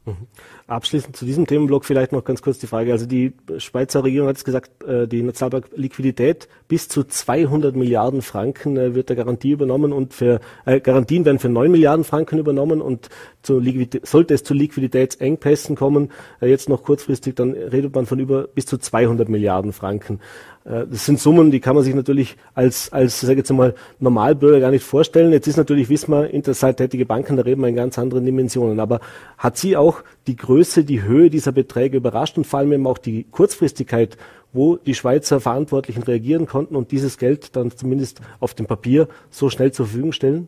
Abschließend 0.67 1.15
zu 1.15 1.25
diesem 1.25 1.45
Themenblock 1.45 1.85
vielleicht 1.85 2.11
noch 2.11 2.23
ganz 2.23 2.41
kurz 2.41 2.57
die 2.57 2.65
Frage. 2.65 2.91
Also 2.91 3.05
die 3.05 3.33
Schweizer 3.59 4.03
Regierung 4.03 4.27
hat 4.27 4.37
es 4.37 4.43
gesagt, 4.43 4.83
äh, 4.83 5.07
die 5.07 5.21
Nationalbank 5.21 5.69
Liquidität 5.75 6.47
bis 6.67 6.87
zu 6.87 7.03
200 7.03 7.75
Milliarden 7.75 8.23
Franken 8.23 8.75
äh, 8.75 8.95
wird 8.95 9.11
da 9.11 9.13
Garantie 9.13 9.51
übernommen 9.51 9.93
und 9.93 10.15
für 10.15 10.39
äh, 10.65 10.79
Garantien 10.79 11.23
werden 11.23 11.37
für 11.37 11.49
9 11.49 11.71
Milliarden 11.71 12.03
Franken 12.03 12.39
übernommen 12.39 12.81
und 12.81 13.09
zu 13.43 13.61
sollte 14.01 14.33
es 14.33 14.43
zu 14.43 14.55
Liquiditätsengpässen 14.55 15.75
kommen, 15.75 16.11
äh, 16.41 16.47
jetzt 16.47 16.67
noch 16.67 16.81
kurzfristig, 16.81 17.35
dann 17.35 17.53
redet 17.53 17.93
man 17.93 18.07
von 18.07 18.19
über 18.19 18.47
bis 18.47 18.65
zu 18.65 18.79
200 18.79 19.29
Milliarden 19.29 19.71
Franken. 19.71 20.19
Äh, 20.65 20.87
das 20.89 21.05
sind 21.05 21.19
Summen, 21.19 21.51
die 21.51 21.59
kann 21.59 21.75
man 21.75 21.83
sich 21.83 21.95
natürlich 21.95 22.35
als, 22.53 22.91
als 22.91 23.21
sage 23.21 23.33
ich 23.33 23.37
jetzt 23.39 23.51
mal, 23.51 23.75
Normalbürger 23.99 24.59
gar 24.59 24.71
nicht 24.71 24.83
vorstellen. 24.83 25.31
Jetzt 25.31 25.47
ist 25.47 25.57
natürlich, 25.57 25.89
wissen 25.89 26.11
wir, 26.11 26.29
interzeit 26.31 26.77
tätige 26.77 27.05
Banken, 27.05 27.37
da 27.37 27.43
reden 27.43 27.61
wir 27.61 27.67
in 27.67 27.75
ganz 27.75 27.97
anderen 27.97 28.25
Dimensionen. 28.25 28.79
Aber 28.79 28.99
hat 29.37 29.57
Sie 29.57 29.77
auch 29.77 30.03
die 30.27 30.35
Größe, 30.35 30.83
die 30.83 31.03
Höhe 31.03 31.29
dieser 31.29 31.51
Beträge 31.51 31.97
überrascht 31.97 32.37
und 32.37 32.47
vor 32.47 32.59
allem 32.59 32.73
eben 32.73 32.87
auch 32.87 32.97
die 32.97 33.25
Kurzfristigkeit, 33.31 34.17
wo 34.53 34.77
die 34.77 34.95
Schweizer 34.95 35.41
Verantwortlichen 35.41 36.03
reagieren 36.03 36.47
konnten 36.47 36.75
und 36.75 36.91
dieses 36.91 37.17
Geld 37.17 37.55
dann 37.55 37.71
zumindest 37.71 38.21
auf 38.39 38.53
dem 38.53 38.65
Papier 38.65 39.07
so 39.29 39.49
schnell 39.49 39.71
zur 39.71 39.85
Verfügung 39.85 40.13
stellen? 40.13 40.47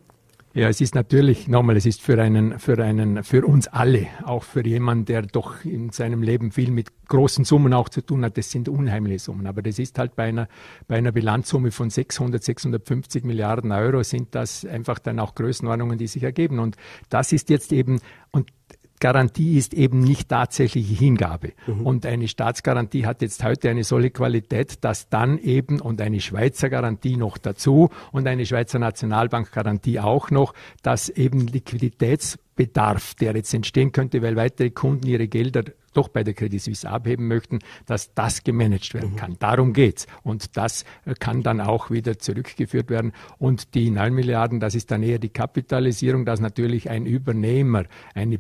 Ja, 0.54 0.70
es 0.70 0.82
ist 0.82 0.96
natürlich, 0.96 1.48
nochmal, 1.48 1.78
es 1.78 1.86
ist 1.86 2.02
für 2.02 2.20
einen, 2.20 2.58
für 2.58 2.84
einen, 2.84 3.24
für 3.24 3.46
uns 3.46 3.68
alle, 3.68 4.08
auch 4.24 4.44
für 4.44 4.66
jemanden, 4.66 5.06
der 5.06 5.22
doch 5.22 5.64
in 5.64 5.92
seinem 5.92 6.24
Leben 6.24 6.52
viel 6.52 6.72
mit 6.72 7.08
großen 7.08 7.46
Summen 7.46 7.74
auch 7.74 7.90
zu 7.90 8.02
tun 8.02 8.26
hat, 8.26 8.38
das 8.38 8.50
sind 8.50 8.68
unheimliche 8.68 9.20
Summen. 9.20 9.46
Aber 9.46 9.62
das 9.62 9.78
ist 9.78 10.00
halt 10.00 10.16
bei 10.16 10.24
einer, 10.24 10.48
bei 10.88 10.98
einer 10.98 11.12
Bilanzsumme 11.12 11.72
von 11.72 11.90
600, 11.90 12.44
650 12.44 13.24
Milliarden 13.24 13.72
Euro 13.72 14.02
sind 14.04 14.34
das 14.34 14.66
einfach 14.66 15.00
dann 15.00 15.20
auch 15.20 15.36
Größenordnungen, 15.36 15.98
die 15.98 16.08
sich 16.08 16.24
ergeben. 16.24 16.60
Und 16.60 16.76
das 17.10 17.34
ist 17.34 17.50
jetzt 17.50 17.72
eben, 17.72 18.00
und 18.32 18.52
Garantie 19.00 19.58
ist 19.58 19.74
eben 19.74 20.00
nicht 20.00 20.30
tatsächliche 20.30 20.94
Hingabe. 20.94 21.54
Mhm. 21.68 21.86
Und 21.86 22.06
eine 22.06 22.28
Staatsgarantie 22.28 23.06
hat 23.06 23.22
jetzt 23.22 23.44
heute 23.44 23.70
eine 23.70 23.84
solche 23.84 24.10
Qualität, 24.10 24.84
dass 24.84 25.10
dann 25.10 25.38
eben 25.38 25.80
und 25.80 26.02
eine 26.02 26.20
Schweizer 26.20 26.70
Garantie 26.70 27.16
noch 27.16 27.38
dazu 27.38 27.90
und 28.12 28.28
eine 28.28 28.46
Schweizer 28.46 28.80
Nationalbankgarantie 28.80 30.00
auch 30.00 30.32
noch, 30.32 30.54
dass 30.82 31.10
eben 31.10 31.48
Liquiditätsbedarf, 31.48 33.14
der 33.16 33.36
jetzt 33.36 33.54
entstehen 33.54 33.92
könnte, 33.92 34.22
weil 34.22 34.36
weitere 34.36 34.72
Kunden 34.72 35.08
ihre 35.08 35.28
Gelder 35.28 35.64
doch 35.94 36.10
bei 36.10 36.24
der 36.24 36.34
Credit 36.34 36.62
Suisse 36.62 36.88
abheben 36.88 37.28
möchten, 37.28 37.60
dass 37.86 38.14
das 38.14 38.44
gemanagt 38.44 38.94
werden 38.94 39.14
mhm. 39.14 39.16
kann. 39.16 39.36
Darum 39.40 39.74
geht's. 39.74 40.06
Und 40.24 40.56
das 40.56 40.86
kann 41.20 41.42
dann 41.42 41.60
auch 41.60 41.90
wieder 41.90 42.20
zurückgeführt 42.20 42.90
werden. 42.90 43.14
Und 43.40 43.74
die 43.74 43.90
9 43.90 44.14
Milliarden, 44.14 44.60
das 44.60 44.76
ist 44.76 44.92
dann 44.92 45.02
eher 45.02 45.20
die 45.20 45.30
Kapitalisierung, 45.30 46.26
dass 46.26 46.40
natürlich 46.40 46.90
ein 46.90 47.06
Übernehmer 47.06 47.86
eine 48.14 48.40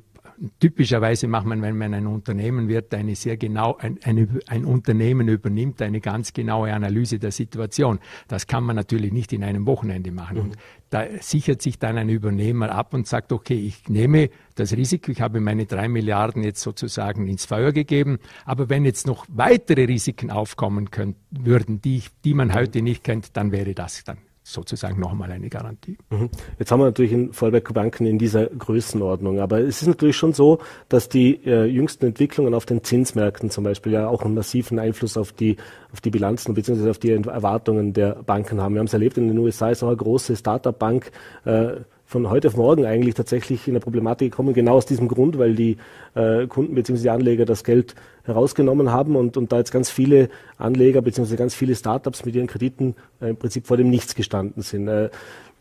typischerweise 0.60 1.27
macht 1.27 1.46
man, 1.46 1.62
wenn 1.62 1.77
man 1.77 1.94
ein 1.94 2.08
Unternehmen 2.08 2.67
wird, 2.67 2.94
eine 2.94 3.15
sehr 3.15 3.38
genau, 3.38 3.77
ein, 3.77 4.00
eine, 4.03 4.27
ein 4.48 4.65
Unternehmen 4.65 5.27
übernimmt 5.27 5.82
eine 5.82 6.00
ganz 6.00 6.34
genaue 6.34 6.74
Analyse 6.74 7.20
der 7.20 7.32
Situation. 7.32 8.00
Das 8.27 8.48
kann 8.48 8.63
man 8.63 8.75
natürlich 8.75 9.12
nicht 9.12 9.34
in 9.34 9.44
einem 9.44 9.65
Wochenende 9.65 10.12
machen. 10.12 10.38
Mhm. 10.38 10.44
Und 10.44 10.58
da 10.89 11.06
sichert 11.20 11.62
sich 11.62 11.79
dann 11.79 11.98
ein 11.98 12.10
Übernehmer 12.10 12.72
ab 12.72 12.94
und 12.94 13.08
sagt, 13.08 13.32
okay, 13.32 13.60
ich 13.60 13.89
nehme 13.89 14.29
das 14.56 14.74
Risiko, 14.74 15.12
ich 15.12 15.22
habe 15.22 15.39
meine 15.41 15.65
drei 15.65 15.88
Milliarden 15.89 16.44
jetzt 16.44 16.62
sozusagen 16.62 17.27
ins 17.27 17.46
Feuer 17.46 17.72
gegeben, 17.72 18.20
aber 18.46 18.70
wenn 18.70 18.86
jetzt 18.86 19.06
noch 19.06 19.25
weitere 19.29 19.86
Risiken 19.86 20.32
aufkommen 20.32 20.91
können, 20.91 21.15
würden, 21.29 21.82
die, 21.82 22.03
die 22.24 22.34
man 22.34 22.53
heute 22.53 22.82
nicht 22.82 23.03
kennt, 23.03 23.36
dann 23.36 23.51
wäre 23.51 23.74
das 23.74 24.03
dann 24.03 24.17
sozusagen 24.51 24.99
nochmal 24.99 25.31
eine 25.31 25.49
Garantie. 25.49 25.97
Mhm. 26.09 26.29
Jetzt 26.57 26.71
haben 26.71 26.79
wir 26.79 26.85
natürlich 26.85 27.11
in 27.11 27.33
Vollberg 27.33 27.73
Banken 27.73 28.05
in 28.05 28.17
dieser 28.17 28.45
Größenordnung, 28.47 29.39
aber 29.39 29.59
es 29.59 29.81
ist 29.81 29.87
natürlich 29.87 30.15
schon 30.15 30.33
so, 30.33 30.59
dass 30.87 31.09
die 31.09 31.45
äh, 31.45 31.65
jüngsten 31.65 32.05
Entwicklungen 32.05 32.53
auf 32.53 32.65
den 32.65 32.83
Zinsmärkten 32.83 33.49
zum 33.49 33.63
Beispiel 33.65 33.91
ja 33.91 34.07
auch 34.07 34.23
einen 34.23 34.35
massiven 34.35 34.79
Einfluss 34.79 35.17
auf 35.17 35.33
die, 35.33 35.57
auf 35.91 35.99
die 35.99 36.11
Bilanzen 36.11 36.53
bzw. 36.53 36.89
auf 36.89 36.97
die 36.97 37.11
Erwartungen 37.11 37.93
der 37.93 38.23
Banken 38.23 38.61
haben. 38.61 38.73
Wir 38.73 38.79
haben 38.79 38.87
es 38.87 38.93
erlebt, 38.93 39.17
in 39.17 39.27
den 39.27 39.37
USA 39.37 39.69
ist 39.69 39.83
auch 39.83 39.89
eine 39.89 39.97
große 39.97 40.35
Start-up-Bank 40.35 41.11
äh, 41.45 41.81
von 42.07 42.29
heute 42.29 42.47
auf 42.47 42.55
morgen 42.55 42.85
eigentlich 42.85 43.15
tatsächlich 43.15 43.67
in 43.67 43.73
der 43.73 43.81
Problematik 43.81 44.31
gekommen, 44.31 44.53
genau 44.53 44.75
aus 44.75 44.85
diesem 44.85 45.09
Grund, 45.09 45.37
weil 45.37 45.55
die 45.55 45.75
äh, 46.15 46.47
Kunden 46.47 46.73
bzw. 46.73 47.01
die 47.01 47.09
Anleger 47.09 47.43
das 47.43 47.65
Geld 47.65 47.95
herausgenommen 48.23 48.91
haben 48.93 49.17
und, 49.17 49.35
und 49.35 49.51
da 49.51 49.57
jetzt 49.57 49.71
ganz 49.71 49.89
viele 49.89 50.29
Anleger 50.57 51.01
bzw. 51.01 51.35
ganz 51.35 51.53
viele 51.53 51.75
Startups 51.75 52.23
mit 52.23 52.33
ihren 52.33 52.47
Krediten 52.47 52.95
äh, 53.19 53.31
im 53.31 53.35
Prinzip 53.35 53.67
vor 53.67 53.75
dem 53.75 53.89
Nichts 53.89 54.15
gestanden 54.15 54.63
sind. 54.63 54.87
Äh, 54.87 55.09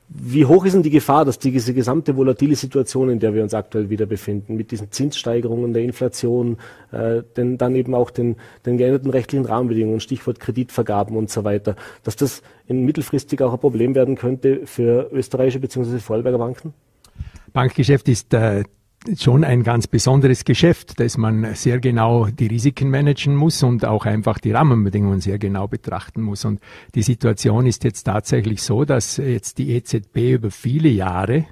wie 0.09 0.45
hoch 0.45 0.65
ist 0.65 0.75
denn 0.75 0.83
die 0.83 0.91
Gefahr, 0.91 1.25
dass 1.25 1.39
diese 1.39 1.75
gesamte 1.75 2.17
volatile 2.17 2.55
Situation, 2.55 3.11
in 3.11 3.19
der 3.19 3.35
wir 3.35 3.43
uns 3.43 3.55
aktuell 3.55 3.91
wieder 3.91 4.07
befinden, 4.07 4.57
mit 4.57 4.71
diesen 4.71 4.93
Zinssteigerungen 4.93 5.73
der 5.73 5.83
Inflation, 5.83 6.59
äh, 6.93 7.23
denn 7.37 7.59
dann 7.59 7.75
eben 7.75 7.95
auch 7.95 8.11
den, 8.11 8.37
den 8.65 8.79
geänderten 8.79 9.11
rechtlichen 9.11 9.47
Rahmenbedingungen, 9.47 10.01
Stichwort 10.01 10.39
Kreditvergaben 10.39 11.17
und 11.17 11.31
so 11.31 11.43
weiter, 11.43 11.75
dass 12.05 12.15
das 12.15 12.43
in 12.69 12.85
mittelfristig 12.85 13.43
auch 13.43 13.53
ein 13.53 13.59
Problem 13.59 13.95
werden 13.95 14.15
könnte 14.15 14.61
für 14.67 15.11
österreichische 15.13 15.59
bzw. 15.59 15.99
Vorarlberger 15.99 16.39
Banken? 16.39 16.73
Bankgeschäft 17.53 18.09
ist 18.09 18.33
äh, 18.35 18.63
schon 19.17 19.45
ein 19.45 19.63
ganz 19.63 19.87
besonderes 19.87 20.45
Geschäft, 20.45 20.99
dass 21.01 21.17
man 21.17 21.55
sehr 21.55 21.79
genau 21.79 22.27
die 22.27 22.47
Risiken 22.47 22.91
managen 22.91 23.35
muss 23.35 23.63
und 23.63 23.85
auch 23.85 24.07
einfach 24.07 24.39
die 24.39 24.53
Rahmenbedingungen 24.53 25.21
sehr 25.21 25.39
genau 25.39 25.69
betrachten 25.69 26.23
muss. 26.23 26.45
Und 26.45 26.61
die 26.95 27.03
Situation 27.03 27.67
ist 27.67 27.85
jetzt 27.85 28.05
tatsächlich 28.05 28.63
so, 28.63 28.85
dass 28.85 29.17
jetzt 29.19 29.59
die 29.59 29.71
EZB 29.71 30.33
über 30.33 30.51
viele 30.51 30.89
Jahre 30.89 31.47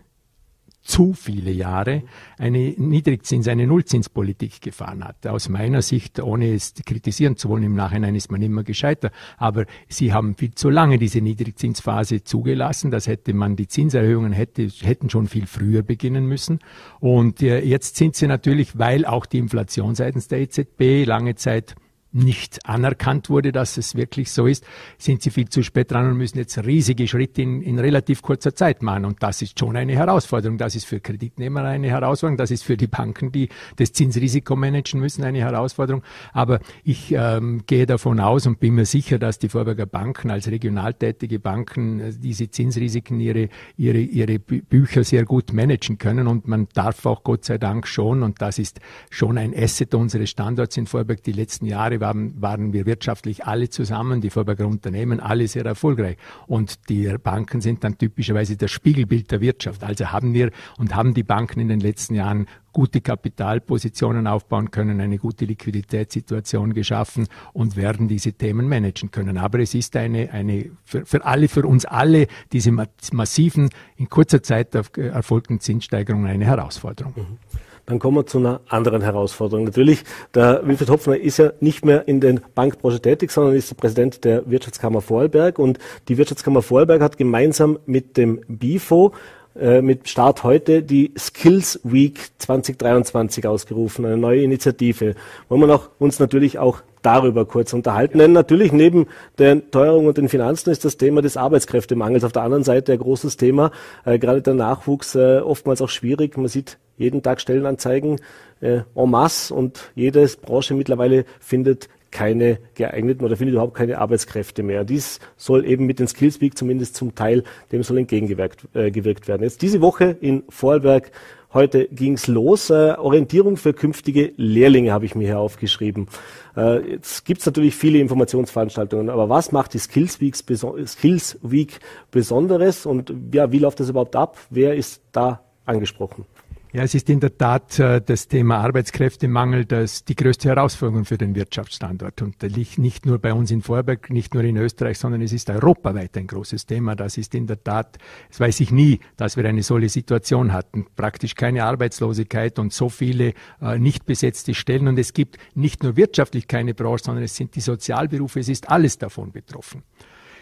zu 0.84 1.14
viele 1.14 1.50
Jahre 1.50 2.02
eine 2.38 2.58
Niedrigzins-, 2.58 3.48
eine 3.48 3.66
Nullzinspolitik 3.66 4.60
gefahren 4.60 5.02
hat. 5.02 5.26
Aus 5.26 5.48
meiner 5.48 5.82
Sicht, 5.82 6.20
ohne 6.20 6.52
es 6.52 6.74
kritisieren 6.84 7.36
zu 7.36 7.48
wollen, 7.48 7.62
im 7.62 7.74
Nachhinein 7.74 8.14
ist 8.14 8.30
man 8.30 8.42
immer 8.42 8.62
gescheiter. 8.62 9.10
Aber 9.38 9.64
sie 9.88 10.12
haben 10.12 10.34
viel 10.34 10.54
zu 10.54 10.68
lange 10.68 10.98
diese 10.98 11.22
Niedrigzinsphase 11.22 12.22
zugelassen. 12.22 12.90
Das 12.90 13.06
hätte 13.06 13.32
man, 13.32 13.56
die 13.56 13.66
Zinserhöhungen 13.66 14.32
hätte, 14.32 14.66
hätten 14.66 15.08
schon 15.08 15.26
viel 15.26 15.46
früher 15.46 15.82
beginnen 15.82 16.26
müssen. 16.26 16.58
Und 17.00 17.42
äh, 17.42 17.60
jetzt 17.60 17.96
sind 17.96 18.14
sie 18.14 18.26
natürlich, 18.26 18.78
weil 18.78 19.06
auch 19.06 19.24
die 19.24 19.38
Inflation 19.38 19.94
seitens 19.94 20.28
der 20.28 20.40
EZB 20.40 21.06
lange 21.06 21.34
Zeit 21.34 21.74
nicht 22.14 22.60
anerkannt 22.64 23.28
wurde, 23.28 23.50
dass 23.50 23.76
es 23.76 23.96
wirklich 23.96 24.30
so 24.30 24.46
ist, 24.46 24.64
sind 24.98 25.22
sie 25.22 25.30
viel 25.30 25.48
zu 25.48 25.62
spät 25.62 25.90
dran 25.90 26.08
und 26.08 26.16
müssen 26.16 26.38
jetzt 26.38 26.56
riesige 26.64 27.08
Schritte 27.08 27.42
in, 27.42 27.60
in 27.60 27.78
relativ 27.80 28.22
kurzer 28.22 28.54
Zeit 28.54 28.82
machen. 28.82 29.04
Und 29.04 29.22
das 29.22 29.42
ist 29.42 29.58
schon 29.58 29.76
eine 29.76 29.94
Herausforderung. 29.94 30.56
Das 30.56 30.76
ist 30.76 30.84
für 30.84 31.00
Kreditnehmer 31.00 31.64
eine 31.64 31.88
Herausforderung. 31.88 32.36
Das 32.36 32.52
ist 32.52 32.62
für 32.62 32.76
die 32.76 32.86
Banken, 32.86 33.32
die 33.32 33.48
das 33.76 33.92
Zinsrisiko 33.92 34.54
managen 34.54 35.00
müssen, 35.00 35.24
eine 35.24 35.40
Herausforderung. 35.40 36.02
Aber 36.32 36.60
ich 36.84 37.12
ähm, 37.12 37.62
gehe 37.66 37.86
davon 37.86 38.20
aus 38.20 38.46
und 38.46 38.60
bin 38.60 38.76
mir 38.76 38.86
sicher, 38.86 39.18
dass 39.18 39.40
die 39.40 39.48
Vorberger 39.48 39.86
Banken 39.86 40.30
als 40.30 40.48
regional 40.48 40.94
tätige 40.94 41.40
Banken 41.40 41.98
äh, 41.98 42.12
diese 42.16 42.48
Zinsrisiken, 42.48 43.18
ihre, 43.18 43.48
ihre, 43.76 43.98
ihre 43.98 44.38
Bücher 44.38 45.02
sehr 45.02 45.24
gut 45.24 45.52
managen 45.52 45.98
können. 45.98 46.28
Und 46.28 46.46
man 46.46 46.68
darf 46.74 47.04
auch 47.06 47.24
Gott 47.24 47.44
sei 47.44 47.58
Dank 47.58 47.88
schon, 47.88 48.22
und 48.22 48.40
das 48.40 48.60
ist 48.60 48.78
schon 49.10 49.36
ein 49.36 49.52
Asset 49.52 49.94
unseres 49.96 50.30
Standorts 50.30 50.76
in 50.76 50.86
Vorberg 50.86 51.24
die 51.24 51.32
letzten 51.32 51.66
Jahre, 51.66 52.03
waren, 52.04 52.40
waren 52.40 52.72
wir 52.74 52.84
wirtschaftlich 52.84 53.46
alle 53.46 53.70
zusammen, 53.70 54.20
die 54.20 54.28
Vorberger 54.28 54.66
Unternehmen, 54.66 55.20
alle 55.20 55.48
sehr 55.48 55.64
erfolgreich. 55.64 56.18
Und 56.46 56.88
die 56.90 57.16
Banken 57.22 57.62
sind 57.62 57.82
dann 57.82 57.96
typischerweise 57.96 58.56
das 58.56 58.70
Spiegelbild 58.70 59.30
der 59.30 59.40
Wirtschaft. 59.40 59.82
Also 59.82 60.12
haben 60.12 60.34
wir 60.34 60.50
und 60.76 60.94
haben 60.94 61.14
die 61.14 61.22
Banken 61.22 61.60
in 61.60 61.68
den 61.68 61.80
letzten 61.80 62.14
Jahren 62.14 62.46
gute 62.72 63.00
Kapitalpositionen 63.00 64.26
aufbauen 64.26 64.70
können, 64.70 65.00
eine 65.00 65.16
gute 65.16 65.46
Liquiditätssituation 65.46 66.74
geschaffen 66.74 67.26
und 67.54 67.76
werden 67.76 68.08
diese 68.08 68.32
Themen 68.32 68.68
managen 68.68 69.10
können. 69.10 69.38
Aber 69.38 69.60
es 69.60 69.74
ist 69.74 69.96
eine, 69.96 70.30
eine 70.32 70.70
für, 70.84 71.06
für 71.06 71.24
alle, 71.24 71.48
für 71.48 71.66
uns 71.66 71.86
alle, 71.86 72.26
diese 72.52 72.72
massiven, 73.12 73.70
in 73.96 74.10
kurzer 74.10 74.42
Zeit 74.42 74.74
erfolgten 74.74 75.60
Zinssteigerungen 75.60 76.26
eine 76.26 76.44
Herausforderung. 76.44 77.14
Mhm. 77.16 77.38
Dann 77.86 77.98
kommen 77.98 78.16
wir 78.16 78.26
zu 78.26 78.38
einer 78.38 78.60
anderen 78.68 79.02
Herausforderung. 79.02 79.64
Natürlich, 79.64 80.04
der 80.34 80.66
Wilfried 80.66 80.90
Hopfner 80.90 81.16
ist 81.16 81.36
ja 81.36 81.52
nicht 81.60 81.84
mehr 81.84 82.08
in 82.08 82.20
der 82.20 82.36
Bankbranche 82.54 83.00
tätig, 83.00 83.30
sondern 83.30 83.54
ist 83.54 83.70
der 83.70 83.76
Präsident 83.76 84.24
der 84.24 84.48
Wirtschaftskammer 84.50 85.00
Vorarlberg. 85.00 85.58
Und 85.58 85.78
die 86.08 86.16
Wirtschaftskammer 86.16 86.62
Vorarlberg 86.62 87.02
hat 87.02 87.18
gemeinsam 87.18 87.78
mit 87.86 88.16
dem 88.16 88.40
BIFO 88.48 89.12
äh, 89.56 89.82
mit 89.82 90.08
Start 90.08 90.42
heute 90.42 90.82
die 90.82 91.12
Skills 91.16 91.78
Week 91.84 92.18
2023 92.38 93.46
ausgerufen, 93.46 94.04
eine 94.04 94.16
neue 94.16 94.42
Initiative, 94.42 95.14
wo 95.48 95.56
wir 95.56 95.66
noch, 95.66 95.90
uns 95.98 96.18
natürlich 96.18 96.58
auch 96.58 96.82
darüber 97.04 97.44
kurz 97.44 97.72
unterhalten. 97.72 98.18
Denn 98.18 98.32
natürlich 98.32 98.72
neben 98.72 99.06
der 99.38 99.70
Teuerung 99.70 100.06
und 100.06 100.18
den 100.18 100.28
Finanzen 100.28 100.70
ist 100.70 100.84
das 100.84 100.96
Thema 100.96 101.22
des 101.22 101.36
Arbeitskräftemangels 101.36 102.24
auf 102.24 102.32
der 102.32 102.42
anderen 102.42 102.64
Seite 102.64 102.92
ein 102.92 102.98
großes 102.98 103.36
Thema. 103.36 103.70
Äh, 104.04 104.18
gerade 104.18 104.42
der 104.42 104.54
Nachwuchs 104.54 105.14
äh, 105.14 105.38
oftmals 105.38 105.82
auch 105.82 105.88
schwierig. 105.88 106.36
Man 106.36 106.48
sieht 106.48 106.78
jeden 106.96 107.22
Tag 107.22 107.40
Stellenanzeigen 107.40 108.20
äh, 108.60 108.80
en 108.94 109.10
masse 109.10 109.54
und 109.54 109.90
jede 109.94 110.26
Branche 110.42 110.74
mittlerweile 110.74 111.24
findet 111.40 111.88
keine 112.10 112.58
geeigneten 112.76 113.24
oder 113.24 113.36
findet 113.36 113.54
überhaupt 113.54 113.74
keine 113.74 113.98
Arbeitskräfte 113.98 114.62
mehr. 114.62 114.84
Dies 114.84 115.18
soll 115.36 115.66
eben 115.66 115.84
mit 115.84 115.98
den 115.98 116.06
Skills 116.06 116.40
Week 116.40 116.56
zumindest 116.56 116.94
zum 116.94 117.14
Teil, 117.16 117.42
dem 117.72 117.82
soll 117.82 117.98
entgegengewirkt 117.98 118.68
äh, 118.72 118.92
gewirkt 118.92 119.26
werden. 119.26 119.42
Jetzt 119.42 119.62
diese 119.62 119.80
Woche 119.80 120.16
in 120.20 120.44
Vorarlberg 120.48 121.10
Heute 121.54 121.86
ging's 121.86 122.26
los. 122.26 122.68
Äh, 122.68 122.96
Orientierung 122.98 123.56
für 123.56 123.72
künftige 123.72 124.32
Lehrlinge 124.36 124.92
habe 124.92 125.04
ich 125.04 125.14
mir 125.14 125.28
hier 125.28 125.38
aufgeschrieben. 125.38 126.08
Äh, 126.56 126.90
jetzt 126.90 127.24
gibt's 127.24 127.46
natürlich 127.46 127.76
viele 127.76 128.00
Informationsveranstaltungen, 128.00 129.08
aber 129.08 129.28
was 129.28 129.52
macht 129.52 129.72
die 129.72 129.78
Skills, 129.78 130.20
Weeks, 130.20 130.44
Skills 130.86 131.38
Week 131.42 131.78
Besonderes 132.10 132.86
und 132.86 133.14
ja, 133.32 133.52
wie 133.52 133.60
läuft 133.60 133.78
das 133.78 133.88
überhaupt 133.88 134.16
ab? 134.16 134.36
Wer 134.50 134.74
ist 134.74 135.00
da 135.12 135.42
angesprochen? 135.64 136.26
Ja, 136.74 136.82
es 136.82 136.92
ist 136.92 137.08
in 137.08 137.20
der 137.20 137.38
Tat 137.38 137.78
äh, 137.78 138.00
das 138.04 138.26
Thema 138.26 138.58
Arbeitskräftemangel 138.58 139.64
das 139.64 140.04
die 140.04 140.16
größte 140.16 140.48
Herausforderung 140.48 141.04
für 141.04 141.16
den 141.16 141.36
Wirtschaftsstandort. 141.36 142.20
Und 142.20 142.42
da 142.42 142.48
liegt 142.48 142.78
nicht 142.78 143.06
nur 143.06 143.20
bei 143.20 143.32
uns 143.32 143.52
in 143.52 143.62
Vorberg, 143.62 144.10
nicht 144.10 144.34
nur 144.34 144.42
in 144.42 144.56
Österreich, 144.56 144.98
sondern 144.98 145.22
es 145.22 145.32
ist 145.32 145.48
europaweit 145.50 146.16
ein 146.16 146.26
großes 146.26 146.66
Thema. 146.66 146.96
Das 146.96 147.16
ist 147.16 147.32
in 147.36 147.46
der 147.46 147.62
Tat, 147.62 147.98
das 148.28 148.40
weiß 148.40 148.58
ich 148.58 148.72
nie, 148.72 148.98
dass 149.16 149.36
wir 149.36 149.44
eine 149.44 149.62
solche 149.62 149.88
Situation 149.88 150.52
hatten. 150.52 150.86
Praktisch 150.96 151.36
keine 151.36 151.62
Arbeitslosigkeit 151.62 152.58
und 152.58 152.72
so 152.72 152.88
viele 152.88 153.34
äh, 153.62 153.78
nicht 153.78 154.04
besetzte 154.04 154.52
Stellen. 154.52 154.88
Und 154.88 154.98
es 154.98 155.12
gibt 155.12 155.38
nicht 155.54 155.84
nur 155.84 155.96
wirtschaftlich 155.96 156.48
keine 156.48 156.74
Branche, 156.74 157.04
sondern 157.04 157.22
es 157.22 157.36
sind 157.36 157.54
die 157.54 157.60
Sozialberufe, 157.60 158.40
es 158.40 158.48
ist 158.48 158.68
alles 158.68 158.98
davon 158.98 159.30
betroffen. 159.30 159.84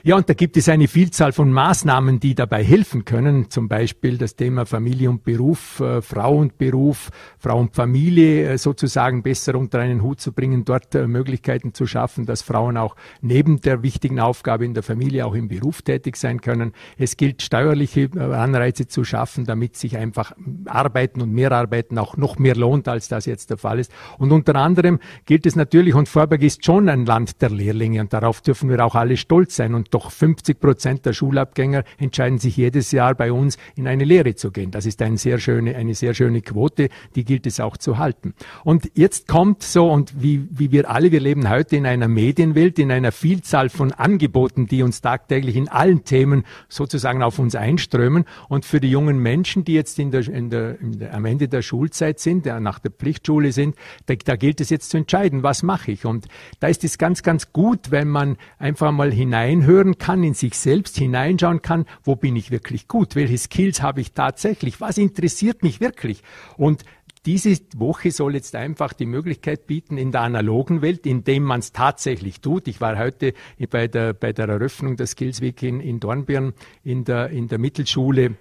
Ja, 0.04 0.16
und 0.16 0.28
da 0.28 0.34
gibt 0.34 0.56
es 0.56 0.68
eine 0.68 0.88
Vielzahl 0.88 1.30
von 1.30 1.52
Maßnahmen, 1.52 2.18
die 2.18 2.34
dabei 2.34 2.64
helfen 2.64 3.04
können. 3.04 3.50
Zum 3.50 3.68
Beispiel 3.68 4.18
das 4.18 4.34
Thema 4.34 4.66
Familie 4.66 5.08
und 5.08 5.22
Beruf, 5.22 5.78
äh, 5.78 6.02
Frau 6.02 6.38
und 6.38 6.58
Beruf, 6.58 7.10
Frau 7.38 7.60
und 7.60 7.76
Familie 7.76 8.48
äh, 8.50 8.58
sozusagen 8.58 9.22
besser 9.22 9.54
unter 9.54 9.78
einen 9.78 10.02
Hut 10.02 10.20
zu 10.20 10.32
bringen, 10.32 10.64
dort 10.64 10.96
äh, 10.96 11.06
Möglichkeiten 11.06 11.72
zu 11.72 11.86
schaffen, 11.86 12.26
dass 12.26 12.42
Frauen 12.42 12.78
auch 12.78 12.96
neben 13.20 13.60
der 13.60 13.84
wichtigen 13.84 14.18
Aufgabe 14.18 14.64
in 14.64 14.74
der 14.74 14.82
Familie 14.82 15.24
auch 15.24 15.34
im 15.34 15.46
Beruf 15.46 15.82
tätig 15.82 16.16
sein 16.16 16.40
können. 16.40 16.72
Es 16.98 17.16
gilt, 17.16 17.40
steuerliche 17.40 18.10
äh, 18.16 18.18
Anreize 18.18 18.88
zu 18.88 19.04
schaffen, 19.04 19.44
damit 19.44 19.76
sich 19.76 19.96
einfach 19.96 20.32
Arbeiten 20.64 21.20
und 21.20 21.32
Mehrarbeiten 21.32 21.96
auch 21.96 22.16
noch 22.16 22.40
mehr 22.40 22.56
lohnt, 22.56 22.88
als 22.88 23.06
das 23.06 23.26
jetzt 23.26 23.50
der 23.50 23.56
Fall 23.56 23.78
ist. 23.78 23.92
Und 24.18 24.32
unter 24.32 24.56
anderem 24.56 24.98
gilt 25.26 25.46
es 25.46 25.54
natürlich, 25.54 25.94
und 25.94 26.08
Vorberg 26.08 26.42
ist 26.42 26.64
schon 26.64 26.88
ein 26.88 27.06
Land 27.06 27.40
der 27.40 27.50
Lehrlinge 27.50 28.00
und 28.00 28.12
darauf 28.12 28.40
dürfen 28.40 28.68
wir 28.68 28.84
auch 28.84 28.96
alle 28.96 29.16
stolz 29.16 29.54
sein. 29.54 29.76
Und 29.76 29.91
doch 29.92 30.10
50 30.10 30.58
Prozent 30.58 31.06
der 31.06 31.12
Schulabgänger 31.12 31.84
entscheiden 31.98 32.38
sich 32.38 32.56
jedes 32.56 32.92
Jahr 32.92 33.14
bei 33.14 33.30
uns 33.32 33.58
in 33.76 33.86
eine 33.86 34.04
Lehre 34.04 34.34
zu 34.34 34.50
gehen. 34.50 34.70
Das 34.70 34.86
ist 34.86 35.02
eine 35.02 35.18
sehr 35.18 35.38
schöne, 35.38 35.76
eine 35.76 35.94
sehr 35.94 36.14
schöne 36.14 36.40
Quote, 36.40 36.88
die 37.14 37.24
gilt 37.24 37.46
es 37.46 37.60
auch 37.60 37.76
zu 37.76 37.98
halten. 37.98 38.34
Und 38.64 38.90
jetzt 38.94 39.28
kommt 39.28 39.62
so, 39.62 39.90
und 39.90 40.22
wie, 40.22 40.48
wie 40.50 40.72
wir 40.72 40.90
alle, 40.90 41.12
wir 41.12 41.20
leben 41.20 41.48
heute 41.48 41.76
in 41.76 41.86
einer 41.86 42.08
Medienwelt, 42.08 42.78
in 42.78 42.90
einer 42.90 43.12
Vielzahl 43.12 43.68
von 43.68 43.92
Angeboten, 43.92 44.66
die 44.66 44.82
uns 44.82 45.02
tagtäglich 45.02 45.56
in 45.56 45.68
allen 45.68 46.04
Themen 46.04 46.44
sozusagen 46.68 47.22
auf 47.22 47.38
uns 47.38 47.54
einströmen. 47.54 48.24
Und 48.48 48.64
für 48.64 48.80
die 48.80 48.90
jungen 48.90 49.18
Menschen, 49.18 49.64
die 49.64 49.74
jetzt 49.74 49.98
in 49.98 50.10
der, 50.10 50.26
in 50.26 50.48
der, 50.48 50.80
in 50.80 50.98
der 50.98 51.14
am 51.14 51.26
Ende 51.26 51.48
der 51.48 51.60
Schulzeit 51.60 52.18
sind, 52.18 52.46
nach 52.46 52.78
der 52.78 52.90
Pflichtschule 52.90 53.52
sind, 53.52 53.76
da, 54.06 54.14
da 54.14 54.36
gilt 54.36 54.60
es 54.62 54.70
jetzt 54.70 54.88
zu 54.90 54.96
entscheiden, 54.96 55.42
was 55.42 55.62
mache 55.62 55.92
ich. 55.92 56.06
Und 56.06 56.26
da 56.60 56.68
ist 56.68 56.82
es 56.82 56.96
ganz, 56.96 57.22
ganz 57.22 57.52
gut, 57.52 57.90
wenn 57.90 58.08
man 58.08 58.38
einfach 58.58 58.90
mal 58.90 59.12
hineinhört, 59.12 59.81
hören 59.82 59.98
kann, 59.98 60.22
in 60.22 60.34
sich 60.34 60.56
selbst 60.56 60.96
hineinschauen 60.96 61.62
kann, 61.62 61.86
wo 62.04 62.16
bin 62.16 62.36
ich 62.36 62.50
wirklich 62.50 62.88
gut, 62.88 63.16
welche 63.16 63.38
Skills 63.38 63.82
habe 63.82 64.00
ich 64.00 64.12
tatsächlich, 64.12 64.80
was 64.80 64.98
interessiert 64.98 65.62
mich 65.62 65.80
wirklich. 65.80 66.22
Und 66.56 66.84
diese 67.26 67.56
Woche 67.76 68.10
soll 68.10 68.34
jetzt 68.34 68.56
einfach 68.56 68.92
die 68.92 69.06
Möglichkeit 69.06 69.66
bieten, 69.66 69.96
in 69.96 70.10
der 70.10 70.22
analogen 70.22 70.82
Welt, 70.82 71.06
indem 71.06 71.44
man 71.44 71.60
es 71.60 71.72
tatsächlich 71.72 72.40
tut. 72.40 72.66
Ich 72.66 72.80
war 72.80 72.98
heute 72.98 73.34
bei 73.70 73.86
der, 73.86 74.12
bei 74.12 74.32
der 74.32 74.48
Eröffnung 74.48 74.96
der 74.96 75.06
Skills 75.06 75.40
Week 75.40 75.62
in, 75.62 75.80
in 75.80 76.00
Dornbirn 76.00 76.52
in 76.82 77.04
der, 77.04 77.30
in 77.30 77.46
der 77.46 77.58
Mittelschule 77.58 78.36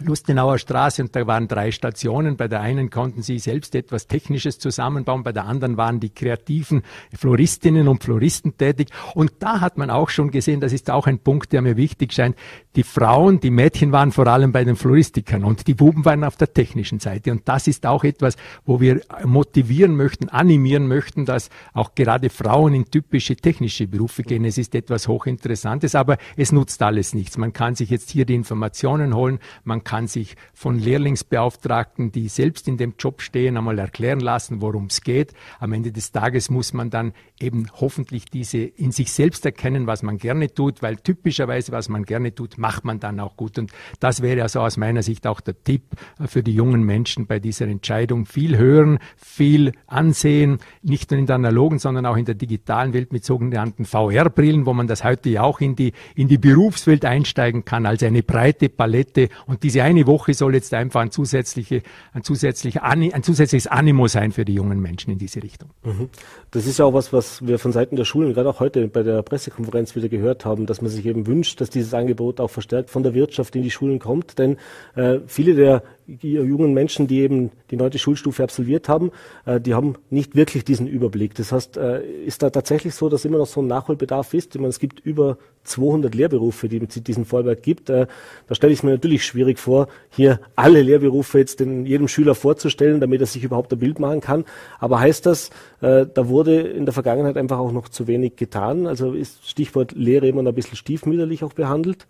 Lustenauer 0.00 0.58
Straße 0.58 1.02
und 1.02 1.14
da 1.16 1.26
waren 1.26 1.48
drei 1.48 1.70
Stationen. 1.70 2.36
Bei 2.36 2.48
der 2.48 2.60
einen 2.60 2.90
konnten 2.90 3.22
sie 3.22 3.38
selbst 3.38 3.74
etwas 3.74 4.06
Technisches 4.06 4.58
zusammenbauen, 4.58 5.22
bei 5.22 5.32
der 5.32 5.46
anderen 5.46 5.76
waren 5.76 6.00
die 6.00 6.10
kreativen 6.10 6.82
Floristinnen 7.12 7.88
und 7.88 8.02
Floristen 8.02 8.56
tätig. 8.56 8.88
Und 9.14 9.32
da 9.40 9.60
hat 9.60 9.78
man 9.78 9.90
auch 9.90 10.10
schon 10.10 10.30
gesehen, 10.30 10.60
das 10.60 10.72
ist 10.72 10.90
auch 10.90 11.06
ein 11.06 11.18
Punkt, 11.18 11.52
der 11.52 11.62
mir 11.62 11.76
wichtig 11.76 12.12
scheint, 12.12 12.36
die 12.76 12.82
Frauen, 12.82 13.40
die 13.40 13.50
Mädchen 13.50 13.92
waren 13.92 14.12
vor 14.12 14.26
allem 14.26 14.52
bei 14.52 14.64
den 14.64 14.76
Floristikern 14.76 15.44
und 15.44 15.66
die 15.66 15.74
Buben 15.74 16.04
waren 16.04 16.24
auf 16.24 16.36
der 16.36 16.52
technischen 16.52 17.00
Seite. 17.00 17.32
Und 17.32 17.48
das 17.48 17.66
ist 17.66 17.86
auch 17.86 18.04
etwas, 18.04 18.36
wo 18.64 18.80
wir 18.80 19.00
motivieren 19.24 19.96
möchten, 19.96 20.28
animieren 20.28 20.86
möchten, 20.86 21.24
dass 21.24 21.48
auch 21.72 21.94
gerade 21.94 22.28
Frauen 22.28 22.74
in 22.74 22.84
typische 22.90 23.34
technische 23.36 23.86
Berufe 23.86 24.22
gehen. 24.22 24.44
Es 24.44 24.58
ist 24.58 24.74
etwas 24.74 25.08
hochinteressantes, 25.08 25.94
aber 25.94 26.18
es 26.36 26.52
nutzt 26.52 26.82
alles 26.82 27.14
nichts. 27.14 27.38
Man 27.38 27.52
kann 27.52 27.74
sich 27.74 27.88
jetzt 27.88 28.10
hier 28.10 28.26
die 28.26 28.34
Informationen 28.34 29.14
holen, 29.14 29.38
man 29.64 29.82
kann 29.86 30.08
sich 30.08 30.34
von 30.52 30.80
Lehrlingsbeauftragten, 30.80 32.10
die 32.10 32.26
selbst 32.28 32.66
in 32.66 32.76
dem 32.76 32.94
Job 32.98 33.22
stehen, 33.22 33.56
einmal 33.56 33.78
erklären 33.78 34.18
lassen, 34.18 34.60
worum 34.60 34.86
es 34.86 35.00
geht. 35.00 35.32
Am 35.60 35.72
Ende 35.72 35.92
des 35.92 36.10
Tages 36.10 36.50
muss 36.50 36.72
man 36.72 36.90
dann 36.90 37.12
eben 37.38 37.68
hoffentlich 37.72 38.24
diese 38.24 38.58
in 38.58 38.90
sich 38.90 39.12
selbst 39.12 39.46
erkennen, 39.46 39.86
was 39.86 40.02
man 40.02 40.18
gerne 40.18 40.52
tut, 40.52 40.82
weil 40.82 40.96
typischerweise, 40.96 41.70
was 41.70 41.88
man 41.88 42.02
gerne 42.04 42.34
tut, 42.34 42.58
macht 42.58 42.84
man 42.84 42.98
dann 42.98 43.20
auch 43.20 43.36
gut. 43.36 43.58
Und 43.58 43.70
das 44.00 44.22
wäre 44.22 44.42
also 44.42 44.60
aus 44.60 44.76
meiner 44.76 45.04
Sicht 45.04 45.24
auch 45.24 45.40
der 45.40 45.62
Tipp 45.62 45.82
für 46.26 46.42
die 46.42 46.54
jungen 46.54 46.82
Menschen 46.82 47.26
bei 47.26 47.38
dieser 47.38 47.68
Entscheidung. 47.68 48.26
Viel 48.26 48.58
hören, 48.58 48.98
viel 49.16 49.70
ansehen, 49.86 50.58
nicht 50.82 51.12
nur 51.12 51.20
in 51.20 51.26
der 51.26 51.36
analogen, 51.36 51.78
sondern 51.78 52.06
auch 52.06 52.16
in 52.16 52.24
der 52.24 52.34
digitalen 52.34 52.92
Welt 52.92 53.12
mit 53.12 53.24
sogenannten 53.24 53.84
VR-Brillen, 53.84 54.66
wo 54.66 54.72
man 54.72 54.88
das 54.88 55.04
heute 55.04 55.28
ja 55.30 55.42
auch 55.42 55.60
in 55.60 55.76
die, 55.76 55.92
in 56.16 56.26
die 56.26 56.38
Berufswelt 56.38 57.04
einsteigen 57.04 57.64
kann, 57.64 57.86
als 57.86 58.02
eine 58.02 58.24
breite 58.24 58.68
Palette. 58.68 59.28
Und 59.46 59.62
diese 59.66 59.82
eine 59.82 60.06
Woche 60.06 60.32
soll 60.32 60.54
jetzt 60.54 60.72
einfach 60.74 61.00
ein, 61.00 61.10
zusätzliche, 61.10 61.82
ein, 62.12 62.22
zusätzliche, 62.22 62.84
ein 62.84 63.22
zusätzliches 63.24 63.66
Animo 63.66 64.06
sein 64.06 64.30
für 64.30 64.44
die 64.44 64.54
jungen 64.54 64.80
Menschen 64.80 65.10
in 65.10 65.18
diese 65.18 65.42
Richtung. 65.42 65.70
Mhm. 65.82 66.08
Das 66.52 66.68
ist 66.68 66.78
ja 66.78 66.84
auch 66.84 66.94
was, 66.94 67.12
was 67.12 67.44
wir 67.44 67.58
von 67.58 67.72
Seiten 67.72 67.96
der 67.96 68.04
Schulen 68.04 68.32
gerade 68.32 68.48
auch 68.48 68.60
heute 68.60 68.86
bei 68.86 69.02
der 69.02 69.22
Pressekonferenz 69.22 69.96
wieder 69.96 70.08
gehört 70.08 70.44
haben, 70.44 70.66
dass 70.66 70.82
man 70.82 70.90
sich 70.92 71.04
eben 71.04 71.26
wünscht, 71.26 71.60
dass 71.60 71.68
dieses 71.68 71.94
Angebot 71.94 72.38
auch 72.38 72.50
verstärkt 72.50 72.90
von 72.90 73.02
der 73.02 73.12
Wirtschaft 73.12 73.56
in 73.56 73.62
die 73.62 73.72
Schulen 73.72 73.98
kommt. 73.98 74.38
Denn 74.38 74.56
äh, 74.94 75.18
viele 75.26 75.56
der 75.56 75.82
jungen 76.06 76.72
Menschen, 76.72 77.06
die 77.06 77.20
eben 77.20 77.50
die 77.70 77.76
neunte 77.76 77.98
Schulstufe 77.98 78.42
absolviert 78.42 78.88
haben, 78.88 79.10
äh, 79.44 79.60
die 79.60 79.74
haben 79.74 79.94
nicht 80.10 80.36
wirklich 80.36 80.64
diesen 80.64 80.86
Überblick. 80.86 81.34
Das 81.34 81.52
heißt, 81.52 81.76
äh, 81.76 82.02
ist 82.24 82.42
da 82.42 82.50
tatsächlich 82.50 82.94
so, 82.94 83.08
dass 83.08 83.24
immer 83.24 83.38
noch 83.38 83.46
so 83.46 83.60
ein 83.60 83.66
Nachholbedarf 83.66 84.34
ist? 84.34 84.54
Ich 84.54 84.60
meine, 84.60 84.70
es 84.70 84.78
gibt 84.78 85.00
über 85.00 85.38
200 85.64 86.14
Lehrberufe, 86.14 86.68
die 86.68 86.78
es 86.78 87.02
diesen 87.02 87.24
Vorwerk 87.24 87.62
gibt. 87.62 87.90
Äh, 87.90 88.06
da 88.46 88.54
stelle 88.54 88.72
ich 88.72 88.80
es 88.80 88.82
mir 88.82 88.92
natürlich 88.92 89.24
schwierig 89.24 89.58
vor, 89.58 89.88
hier 90.10 90.40
alle 90.54 90.82
Lehrberufe 90.82 91.38
jetzt 91.38 91.60
den, 91.60 91.86
jedem 91.86 92.08
Schüler 92.08 92.34
vorzustellen, 92.34 93.00
damit 93.00 93.20
er 93.20 93.26
sich 93.26 93.42
überhaupt 93.42 93.72
ein 93.72 93.78
Bild 93.78 93.98
machen 93.98 94.20
kann. 94.20 94.44
Aber 94.78 95.00
heißt 95.00 95.26
das, 95.26 95.50
äh, 95.80 96.06
da 96.12 96.28
wurde 96.28 96.60
in 96.60 96.86
der 96.86 96.94
Vergangenheit 96.94 97.36
einfach 97.36 97.58
auch 97.58 97.72
noch 97.72 97.88
zu 97.88 98.06
wenig 98.06 98.36
getan? 98.36 98.86
Also 98.86 99.12
ist 99.12 99.48
Stichwort 99.48 99.92
Lehre 99.92 100.28
immer 100.28 100.42
noch 100.42 100.52
ein 100.52 100.54
bisschen 100.54 100.76
stiefmütterlich 100.76 101.42
auch 101.44 101.52
behandelt? 101.52 102.06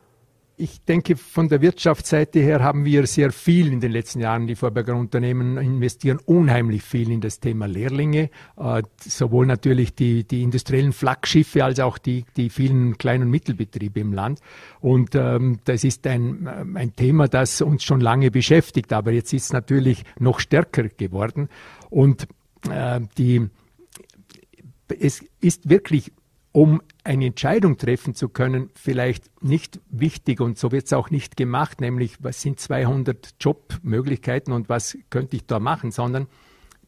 Ich 0.58 0.82
denke, 0.84 1.16
von 1.16 1.48
der 1.48 1.60
Wirtschaftsseite 1.60 2.40
her 2.40 2.62
haben 2.62 2.86
wir 2.86 3.06
sehr 3.06 3.30
viel 3.30 3.70
in 3.70 3.80
den 3.80 3.92
letzten 3.92 4.20
Jahren. 4.20 4.46
Die 4.46 4.54
Vorberger 4.54 4.96
Unternehmen 4.96 5.58
investieren 5.58 6.18
unheimlich 6.24 6.82
viel 6.82 7.10
in 7.10 7.20
das 7.20 7.40
Thema 7.40 7.66
Lehrlinge, 7.66 8.30
äh, 8.56 8.82
sowohl 8.98 9.44
natürlich 9.44 9.94
die, 9.94 10.24
die 10.24 10.42
industriellen 10.42 10.94
Flaggschiffe 10.94 11.62
als 11.62 11.78
auch 11.78 11.98
die, 11.98 12.24
die 12.38 12.48
vielen 12.48 12.96
kleinen 12.96 13.24
und 13.24 13.30
Mittelbetriebe 13.32 14.00
im 14.00 14.14
Land. 14.14 14.40
Und 14.80 15.14
ähm, 15.14 15.58
das 15.64 15.84
ist 15.84 16.06
ein, 16.06 16.46
äh, 16.46 16.64
ein 16.78 16.96
Thema, 16.96 17.28
das 17.28 17.60
uns 17.60 17.84
schon 17.84 18.00
lange 18.00 18.30
beschäftigt, 18.30 18.94
aber 18.94 19.12
jetzt 19.12 19.34
ist 19.34 19.44
es 19.44 19.52
natürlich 19.52 20.04
noch 20.18 20.40
stärker 20.40 20.84
geworden. 20.88 21.50
Und 21.90 22.28
äh, 22.70 23.00
die, 23.18 23.50
es 24.98 25.22
ist 25.42 25.68
wirklich 25.68 26.12
um 26.56 26.80
eine 27.04 27.26
Entscheidung 27.26 27.76
treffen 27.76 28.14
zu 28.14 28.30
können, 28.30 28.70
vielleicht 28.74 29.30
nicht 29.42 29.78
wichtig 29.90 30.40
und 30.40 30.56
so 30.56 30.72
wird 30.72 30.86
es 30.86 30.94
auch 30.94 31.10
nicht 31.10 31.36
gemacht, 31.36 31.82
nämlich 31.82 32.16
was 32.20 32.40
sind 32.40 32.58
200 32.58 33.34
Jobmöglichkeiten 33.38 34.54
und 34.54 34.70
was 34.70 34.96
könnte 35.10 35.36
ich 35.36 35.44
da 35.44 35.60
machen, 35.60 35.90
sondern 35.90 36.28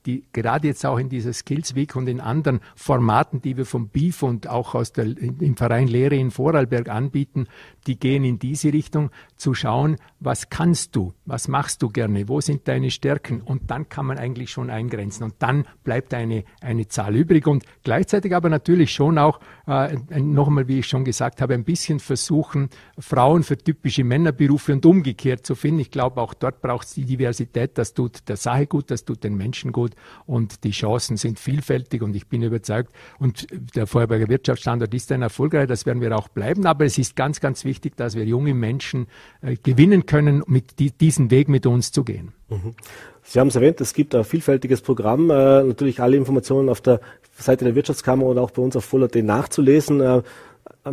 die 0.09 0.25
gerade 0.33 0.69
jetzt 0.69 0.87
auch 0.87 0.99
in 0.99 1.11
dieser 1.11 1.35
Skills 1.35 1.75
Week 1.75 1.95
und 1.95 2.09
in 2.09 2.21
anderen 2.21 2.61
Formaten, 2.75 3.43
die 3.43 3.59
wir 3.59 3.67
vom 3.67 3.89
BIF 3.89 4.23
und 4.23 4.49
auch 4.49 4.75
aus 4.75 4.93
der, 4.93 5.05
im 5.05 5.55
Verein 5.55 5.87
Lehre 5.87 6.15
in 6.15 6.31
Vorarlberg 6.31 6.89
anbieten, 6.89 7.47
die 7.87 7.99
gehen 7.99 8.25
in 8.25 8.39
diese 8.39 8.73
Richtung, 8.73 9.11
zu 9.37 9.55
schauen, 9.55 9.97
was 10.19 10.49
kannst 10.49 10.97
du, 10.97 11.13
was 11.27 11.47
machst 11.47 11.83
du 11.83 11.91
gerne, 11.91 12.27
wo 12.29 12.41
sind 12.41 12.67
deine 12.67 12.91
Stärken? 12.91 13.43
Und 13.43 13.71
dann 13.71 13.89
kann 13.89 14.07
man 14.07 14.19
eigentlich 14.19 14.51
schon 14.51 14.71
eingrenzen. 14.71 15.25
Und 15.25 15.35
dann 15.41 15.67
bleibt 15.85 16.15
eine, 16.15 16.45
eine 16.63 16.89
Zahl 16.89 17.15
übrig. 17.15 17.47
Und 17.47 17.65
gleichzeitig 17.85 18.35
aber 18.35 18.49
natürlich 18.49 18.93
schon 18.93 19.19
auch, 19.19 19.41
äh, 19.67 19.95
nochmal, 20.19 20.69
wie 20.69 20.79
ich 20.79 20.87
schon 20.87 21.05
gesagt 21.05 21.43
habe, 21.43 21.53
ein 21.53 21.65
bisschen 21.65 22.01
versuchen, 22.01 22.71
Frauen 22.99 23.43
für 23.43 23.59
typische 23.59 24.05
Männerberufe 24.05 24.73
und 24.73 24.87
umgekehrt 24.87 25.45
zu 25.45 25.55
finden. 25.55 25.81
Ich 25.81 25.91
glaube, 25.91 26.21
auch 26.21 26.35
dort 26.35 26.63
braucht 26.63 26.87
es 26.87 26.95
die 26.95 27.05
Diversität, 27.05 27.77
das 27.77 27.93
tut 27.93 28.29
der 28.29 28.37
Sache 28.37 28.67
gut, 28.67 28.91
das 28.91 29.05
tut 29.05 29.23
den 29.23 29.37
Menschen 29.37 29.71
gut 29.71 29.95
und 30.27 30.65
die 30.65 30.71
Chancen 30.71 31.17
sind 31.17 31.39
vielfältig 31.39 32.03
und 32.03 32.15
ich 32.15 32.27
bin 32.27 32.43
überzeugt 32.43 32.93
und 33.19 33.47
der 33.75 33.87
Vorarlberger 33.87 34.29
Wirtschaftsstandort 34.29 34.93
ist 34.95 35.11
ein 35.13 35.23
erfolgreich, 35.23 35.67
das 35.67 35.87
werden 35.87 36.01
wir 36.01 36.17
auch 36.17 36.29
bleiben, 36.29 36.67
aber 36.67 36.85
es 36.85 36.99
ist 36.99 37.17
ganz, 37.17 37.41
ganz 37.41 37.65
wichtig, 37.65 37.97
dass 37.97 38.15
wir 38.15 38.25
junge 38.25 38.55
Menschen 38.55 39.07
äh, 39.43 39.57
gewinnen 39.57 40.07
können, 40.07 40.43
mit 40.47 40.79
die, 40.79 40.91
diesen 40.91 41.31
Weg 41.31 41.49
mit 41.49 41.67
uns 41.67 41.93
zu 41.93 42.05
gehen. 42.05 42.33
Mhm. 42.49 42.75
Sie 43.23 43.41
haben 43.41 43.49
es 43.49 43.57
erwähnt, 43.57 43.81
es 43.81 43.93
gibt 43.93 44.15
ein 44.15 44.25
vielfältiges 44.25 44.81
Programm, 44.81 45.31
äh, 45.31 45.63
natürlich 45.63 46.01
alle 46.01 46.17
Informationen 46.17 46.69
auf 46.69 46.81
der 46.81 47.01
Seite 47.39 47.65
der 47.65 47.75
Wirtschaftskammer 47.75 48.27
und 48.27 48.39
auch 48.39 48.51
bei 48.51 48.63
uns 48.63 48.75
auf 48.77 48.85
Fuller 48.85 49.09
nachzulesen. 49.15 50.01
Äh, 50.01 50.23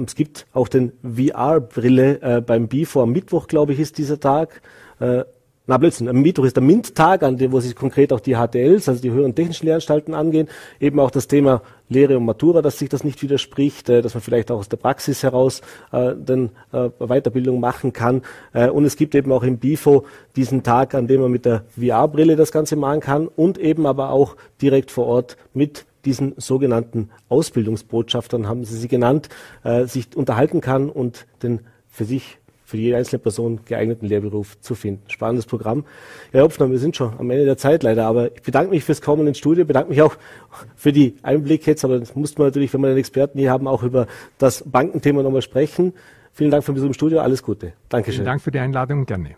es 0.04 0.16
gibt 0.16 0.46
auch 0.54 0.68
den 0.68 0.92
VR-Brille 1.04 2.22
äh, 2.22 2.42
beim 2.42 2.68
BIFO 2.68 3.04
am 3.04 3.12
Mittwoch, 3.12 3.48
glaube 3.48 3.74
ich, 3.74 3.80
ist 3.80 3.98
dieser 3.98 4.20
Tag. 4.20 4.62
Äh, 5.00 5.24
na 5.68 5.78
Blödsinn, 5.78 6.08
am 6.08 6.22
Mittwoch 6.22 6.46
ist 6.46 6.56
der 6.56 6.64
MINT-Tag, 6.64 7.24
an 7.24 7.38
dem, 7.38 7.52
wo 7.52 7.60
sich 7.60 7.76
konkret 7.76 8.14
auch 8.14 8.20
die 8.20 8.36
HTLs, 8.36 8.88
also 8.88 9.02
die 9.02 9.12
höheren 9.12 9.34
technischen 9.34 9.66
Lehranstalten 9.66 10.14
angehen. 10.14 10.48
Eben 10.80 11.00
auch 11.00 11.10
das 11.10 11.28
Thema 11.28 11.64
Lehre 11.90 12.18
und 12.18 12.26
Matura, 12.26 12.62
dass 12.62 12.78
sich 12.78 12.90
das 12.90 13.04
nicht 13.04 13.22
widerspricht, 13.24 13.90
äh, 13.90 14.02
dass 14.02 14.14
man 14.14 14.22
vielleicht 14.22 14.52
auch 14.52 14.60
aus 14.60 14.70
der 14.70 14.78
Praxis 14.78 15.24
heraus 15.24 15.62
äh, 15.92 16.14
dann 16.24 16.52
äh, 16.72 16.90
Weiterbildung 17.00 17.60
machen 17.60 17.94
kann. 17.94 18.22
Äh, 18.54 18.70
und 18.70 18.86
es 18.86 18.96
gibt 18.96 19.16
eben 19.16 19.32
auch 19.32 19.44
im 19.44 19.58
BIFO 19.58 20.06
diesen 20.36 20.62
Tag, 20.62 20.94
an 20.94 21.08
dem 21.08 21.22
man 21.22 21.32
mit 21.32 21.46
der 21.46 21.64
VR-Brille 21.80 22.36
das 22.36 22.52
Ganze 22.52 22.76
machen 22.76 23.00
kann 23.00 23.28
und 23.28 23.58
eben 23.58 23.88
aber 23.88 24.12
auch 24.12 24.36
direkt 24.62 24.92
vor 24.92 25.08
Ort 25.08 25.38
mit 25.54 25.86
diesen 26.06 26.36
sogenannten 26.38 27.10
Ausbildungsbotschaftern, 27.30 28.48
haben 28.48 28.64
Sie 28.64 28.78
sie 28.78 28.88
genannt, 28.88 29.30
äh, 29.64 29.86
sich 29.86 30.16
unterhalten 30.16 30.62
kann 30.62 30.90
und 30.90 31.26
den 31.42 31.62
für 31.90 32.06
sich 32.06 32.38
für 32.66 32.78
jede 32.78 32.98
einzelne 32.98 33.20
Person 33.20 33.60
geeigneten 33.66 34.08
Lehrberuf 34.08 34.60
zu 34.60 34.74
finden. 34.74 35.04
Spannendes 35.08 35.46
Programm. 35.46 35.86
Herr 36.32 36.44
Hopfner, 36.44 36.70
wir 36.70 36.80
sind 36.80 36.96
schon 36.96 37.14
am 37.20 37.30
Ende 37.30 37.46
der 37.46 37.58
Zeit 37.58 37.84
leider, 37.84 38.08
aber 38.08 38.36
ich 38.36 38.42
bedanke 38.42 38.72
mich 38.72 38.84
fürs 38.84 39.02
Kommen 39.02 39.28
ins 39.28 39.38
Studio, 39.38 39.66
bedanke 39.66 39.90
mich 39.90 40.02
auch 40.02 40.16
für 40.76 40.92
die 40.92 41.16
Einblicke 41.22 41.72
jetzt, 41.72 41.86
aber 41.86 42.00
das 42.00 42.16
muss 42.16 42.38
man 42.38 42.48
natürlich, 42.48 42.74
wenn 42.74 42.82
wir 42.82 42.88
einen 42.88 42.98
Experten 42.98 43.38
hier 43.38 43.52
haben, 43.52 43.68
auch 43.68 43.84
über 43.84 44.08
das 44.40 44.64
Bankenthema 44.66 45.22
nochmal 45.22 45.44
sprechen. 45.44 45.94
Vielen 46.34 46.52
Dank 46.52 46.64
für 46.64 46.72
den 46.72 46.76
Besuch 46.76 46.88
im 46.88 46.94
Studio, 46.94 47.20
alles 47.20 47.44
Gute. 47.44 47.74
Dankeschön. 47.88 48.16
Vielen 48.16 48.26
Dank 48.26 48.42
für 48.42 48.52
die 48.52 48.60
Einladung, 48.60 49.06
gerne. 49.06 49.36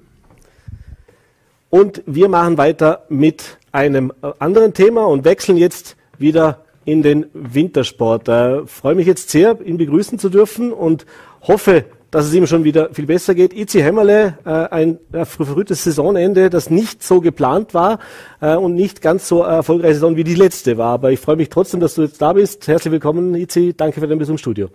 Und 1.69 2.01
wir 2.05 2.29
machen 2.29 2.57
weiter 2.57 3.03
mit 3.09 3.57
einem 3.73 4.13
äh, 4.21 4.31
anderen 4.39 4.73
Thema 4.73 5.05
und 5.05 5.25
wechseln 5.25 5.57
jetzt 5.57 5.97
wieder 6.17 6.63
in 6.85 7.03
den 7.03 7.25
Wintersport. 7.33 8.29
Ich 8.29 8.71
freue 8.71 8.95
mich 8.95 9.05
jetzt 9.05 9.29
sehr, 9.29 9.59
ihn 9.61 9.77
begrüßen 9.77 10.17
zu 10.17 10.29
dürfen 10.29 10.71
und 10.71 11.05
hoffe, 11.41 11.83
dass 12.11 12.25
es 12.25 12.33
ihm 12.33 12.47
schon 12.47 12.63
wieder 12.63 12.93
viel 12.93 13.05
besser 13.05 13.35
geht. 13.35 13.53
Itzi 13.53 13.79
Hämmerle, 13.79 14.37
äh, 14.45 14.49
ein 14.49 14.99
äh, 15.11 15.25
Saisonende, 15.69 16.49
das 16.49 16.69
nicht 16.69 17.03
so 17.03 17.21
geplant 17.21 17.73
war 17.73 17.99
äh, 18.41 18.55
und 18.55 18.75
nicht 18.75 19.01
ganz 19.01 19.27
so 19.27 19.43
erfolgreiche 19.43 19.95
Saison 19.95 20.15
wie 20.15 20.23
die 20.23 20.35
letzte 20.35 20.77
war. 20.77 20.93
Aber 20.93 21.11
ich 21.11 21.19
freue 21.19 21.35
mich 21.35 21.49
trotzdem, 21.49 21.79
dass 21.79 21.95
du 21.95 22.03
jetzt 22.03 22.21
da 22.21 22.33
bist. 22.33 22.67
Herzlich 22.67 22.91
willkommen, 22.91 23.35
Itzi. 23.35 23.73
Danke 23.75 23.99
für 23.99 24.07
deinen 24.07 24.19
Besuch 24.19 24.33
im 24.33 24.37
Studio. 24.37 24.69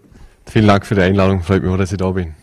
Vielen 0.46 0.66
Dank 0.66 0.84
für 0.86 0.94
die 0.94 1.02
Einladung. 1.02 1.42
Freut 1.42 1.62
mich 1.62 1.72
auch, 1.72 1.78
dass 1.78 1.92
ich 1.92 1.98
da 1.98 2.10
bin. 2.10 2.34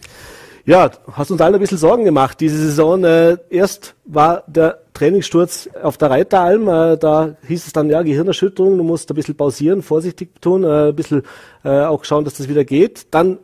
Ja, 0.65 0.91
hast 1.13 1.31
uns 1.31 1.41
allen 1.41 1.55
ein 1.55 1.61
bisschen 1.61 1.77
Sorgen 1.77 2.05
gemacht 2.05 2.39
diese 2.39 2.57
Saison. 2.57 3.03
Äh, 3.03 3.37
erst 3.49 3.95
war 4.05 4.43
der 4.47 4.79
Trainingssturz 4.93 5.69
auf 5.81 5.97
der 5.97 6.11
Reiteralm, 6.11 6.67
äh, 6.67 6.97
da 6.97 7.37
hieß 7.47 7.67
es 7.67 7.73
dann, 7.73 7.89
ja, 7.89 8.01
Gehirnerschütterung, 8.01 8.77
du 8.77 8.83
musst 8.83 9.09
ein 9.09 9.15
bisschen 9.15 9.35
pausieren, 9.35 9.81
vorsichtig 9.81 10.41
tun, 10.41 10.63
äh, 10.63 10.89
ein 10.89 10.95
bisschen 10.95 11.23
äh, 11.63 11.81
auch 11.81 12.03
schauen, 12.03 12.25
dass 12.25 12.35
das 12.35 12.49
wieder 12.49 12.65
geht. 12.65 13.07
Dann 13.11 13.39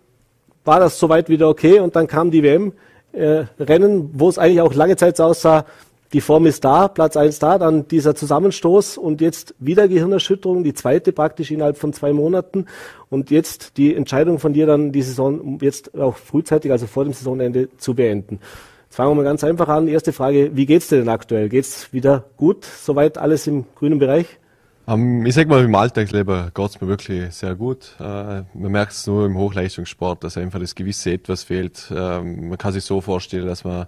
war 0.66 0.80
das 0.80 1.00
soweit 1.00 1.30
wieder 1.30 1.48
okay 1.48 1.80
und 1.80 1.96
dann 1.96 2.08
kam 2.08 2.32
die 2.32 2.44
WM-Rennen, 2.44 4.00
äh, 4.02 4.10
wo 4.14 4.28
es 4.28 4.38
eigentlich 4.38 4.62
auch 4.62 4.74
lange 4.74 4.98
Zeit 4.98 5.18
so 5.18 5.24
aussah, 5.24 5.66
die 6.14 6.22
Form 6.22 6.46
ist 6.46 6.64
da, 6.64 6.88
Platz 6.88 7.18
eins 7.18 7.40
da, 7.40 7.58
dann 7.58 7.88
dieser 7.88 8.16
Zusammenstoß 8.16 8.98
und 8.98 9.22
jetzt 9.22 9.54
wieder 9.60 9.88
Gehirnerschütterung, 9.88 10.64
die 10.64 10.74
zweite 10.74 11.12
praktisch 11.12 11.52
innerhalb 11.52 11.78
von 11.78 11.94
zwei 11.94 12.14
Monaten 12.14 12.68
und 13.10 13.32
jetzt 13.32 13.78
die 13.78 13.96
Entscheidung 13.96 14.40
von 14.40 14.54
dir 14.54 14.66
dann 14.66 14.92
die 14.92 15.02
Saison 15.02 15.60
jetzt 15.62 15.98
auch 15.98 16.16
frühzeitig, 16.16 16.72
also 16.72 16.88
vor 16.88 17.04
dem 17.04 17.14
Saisonende 17.14 17.70
zu 17.78 17.96
beenden. 17.96 18.40
Jetzt 18.86 18.96
fangen 18.96 19.12
wir 19.12 19.16
mal 19.16 19.24
ganz 19.24 19.44
einfach 19.44 19.68
an. 19.68 19.88
Erste 19.88 20.14
Frage, 20.14 20.52
wie 20.54 20.66
geht's 20.66 20.88
dir 20.88 21.00
denn 21.00 21.10
aktuell? 21.10 21.50
Geht's 21.50 21.92
wieder 21.92 22.24
gut? 22.38 22.64
Soweit 22.64 23.18
alles 23.18 23.46
im 23.48 23.66
grünen 23.76 24.00
Bereich? 24.00 24.40
Um, 24.88 25.20
ähm, 25.20 25.26
ich 25.26 25.34
sag 25.34 25.48
mal, 25.48 25.64
im 25.64 25.74
Alltagsleben 25.74 26.52
geht's 26.54 26.80
mir 26.80 26.88
wirklich 26.88 27.34
sehr 27.34 27.56
gut. 27.56 27.96
Uh, 28.00 28.44
man 28.54 28.72
merkt 28.72 28.92
es 28.92 29.08
nur 29.08 29.26
im 29.26 29.38
Hochleistungssport, 29.38 30.24
dass 30.24 30.38
einfach 30.38 30.60
das 30.60 30.76
gewisse 30.76 31.12
Etwas 31.12 31.44
fehlt. 31.44 31.88
Uh, 31.90 32.22
man 32.24 32.58
kann 32.58 32.74
sich 32.74 32.84
so 32.84 33.02
vorstellen, 33.02 33.48
dass 33.48 33.64
man 33.64 33.88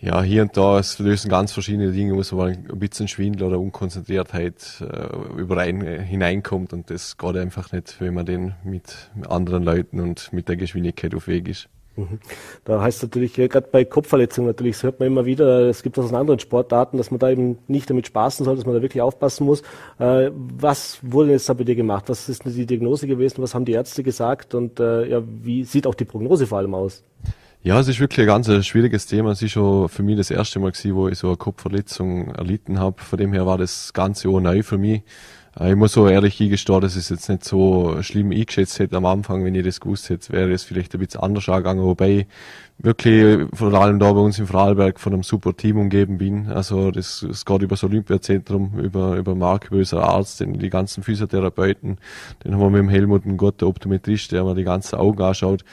ja, 0.00 0.22
hier 0.22 0.42
und 0.42 0.56
da, 0.56 0.78
es 0.78 1.00
lösen 1.00 1.28
ganz 1.28 1.52
verschiedene 1.52 1.90
Dinge, 1.90 2.14
wo 2.14 2.22
so 2.22 2.40
ein 2.40 2.62
bisschen 2.78 3.08
Schwindel 3.08 3.48
oder 3.48 3.58
Unkonzentriertheit 3.58 4.80
äh, 4.80 5.40
überein, 5.40 5.82
äh, 5.84 6.00
hineinkommt 6.00 6.72
und 6.72 6.88
das 6.88 7.16
geht 7.16 7.36
einfach 7.36 7.72
nicht, 7.72 8.00
wenn 8.00 8.14
man 8.14 8.24
den 8.24 8.54
mit 8.62 9.10
anderen 9.28 9.64
Leuten 9.64 9.98
und 9.98 10.32
mit 10.32 10.48
der 10.48 10.56
Geschwindigkeit 10.56 11.16
auf 11.16 11.26
Weg 11.26 11.48
ist. 11.48 11.68
Mhm. 11.98 12.20
Da 12.64 12.80
heißt 12.80 13.02
natürlich, 13.02 13.34
gerade 13.34 13.68
bei 13.72 13.84
Kopfverletzungen 13.84 14.48
natürlich, 14.48 14.76
das 14.76 14.84
hört 14.84 15.00
man 15.00 15.08
immer 15.08 15.26
wieder, 15.26 15.68
es 15.68 15.82
gibt 15.82 15.98
das 15.98 16.10
in 16.10 16.16
anderen 16.16 16.38
Sportarten, 16.38 16.96
dass 16.96 17.10
man 17.10 17.18
da 17.18 17.28
eben 17.28 17.58
nicht 17.66 17.90
damit 17.90 18.06
spaßen 18.06 18.44
soll, 18.44 18.54
dass 18.54 18.64
man 18.64 18.74
da 18.76 18.82
wirklich 18.82 19.02
aufpassen 19.02 19.44
muss. 19.44 19.62
Äh, 19.98 20.30
was 20.32 21.00
wurde 21.02 21.32
jetzt 21.32 21.48
da 21.48 21.54
bei 21.54 21.64
dir 21.64 21.74
gemacht? 21.74 22.04
Was 22.08 22.28
ist 22.28 22.44
die 22.44 22.66
Diagnose 22.66 23.08
gewesen? 23.08 23.42
Was 23.42 23.54
haben 23.54 23.64
die 23.64 23.72
Ärzte 23.72 24.04
gesagt? 24.04 24.54
Und 24.54 24.78
äh, 24.78 25.08
ja, 25.08 25.22
wie 25.26 25.64
sieht 25.64 25.86
auch 25.86 25.94
die 25.96 26.04
Prognose 26.04 26.46
vor 26.46 26.58
allem 26.58 26.74
aus? 26.74 27.02
Ja, 27.62 27.80
es 27.80 27.88
ist 27.88 27.98
wirklich 27.98 28.20
ein 28.20 28.26
ganz 28.26 28.64
schwieriges 28.64 29.06
Thema. 29.06 29.32
Es 29.32 29.42
ist 29.42 29.50
schon 29.50 29.88
für 29.88 30.04
mich 30.04 30.16
das 30.16 30.30
erste 30.30 30.60
Mal 30.60 30.70
gewesen, 30.70 30.94
wo 30.94 31.08
ich 31.08 31.18
so 31.18 31.26
eine 31.26 31.36
Kopfverletzung 31.36 32.28
erlitten 32.28 32.78
habe. 32.78 33.02
Von 33.02 33.18
dem 33.18 33.32
her 33.32 33.46
war 33.46 33.58
das 33.58 33.92
Ganze 33.92 34.28
auch 34.28 34.38
neu 34.38 34.62
für 34.62 34.78
mich. 34.78 35.02
Äh, 35.58 35.70
ich 35.70 35.76
muss 35.76 35.92
so 35.92 36.08
ehrlich 36.08 36.40
eingestehen, 36.40 36.80
dass 36.80 36.94
ich 36.94 37.02
es 37.02 37.08
jetzt 37.08 37.28
nicht 37.28 37.44
so 37.44 38.02
schlimm 38.02 38.30
eingeschätzt 38.30 38.78
hätte 38.78 38.96
am 38.96 39.06
Anfang, 39.06 39.44
wenn 39.44 39.54
ich 39.54 39.64
das 39.64 39.80
gewusst 39.80 40.10
hätte, 40.10 40.32
wäre 40.32 40.52
es 40.52 40.64
vielleicht 40.64 40.94
ein 40.94 41.00
bisschen 41.00 41.20
anders 41.20 41.48
angegangen, 41.48 41.84
wobei 41.84 42.26
wirklich 42.78 43.48
vor 43.52 43.74
allem 43.74 43.98
da 43.98 44.12
bei 44.12 44.20
uns 44.20 44.38
im 44.38 44.46
Vorarlberg 44.46 45.00
von 45.00 45.12
einem 45.12 45.22
super 45.24 45.56
Team 45.56 45.78
umgeben 45.78 46.18
bin. 46.18 46.48
Also 46.48 46.90
das, 46.90 47.24
das 47.26 47.44
geht 47.44 47.62
über 47.62 47.74
das 47.74 47.84
Olympiazentrum, 47.84 48.78
über, 48.78 49.16
über 49.16 49.34
Mark, 49.34 49.66
über 49.66 49.78
unseren 49.78 50.04
Arzt, 50.04 50.40
den, 50.40 50.58
die 50.58 50.70
ganzen 50.70 51.02
Physiotherapeuten, 51.02 51.98
den 52.44 52.54
haben 52.54 52.60
wir 52.60 52.70
mit 52.70 52.80
dem 52.80 52.88
Helmut, 52.88 53.24
einen 53.24 53.36
guten 53.36 53.64
Optometrist, 53.64 54.32
der 54.32 54.44
mir 54.44 54.54
die 54.54 54.64
ganzen 54.64 54.96
Augen 54.96 55.22
anschaut. 55.22 55.64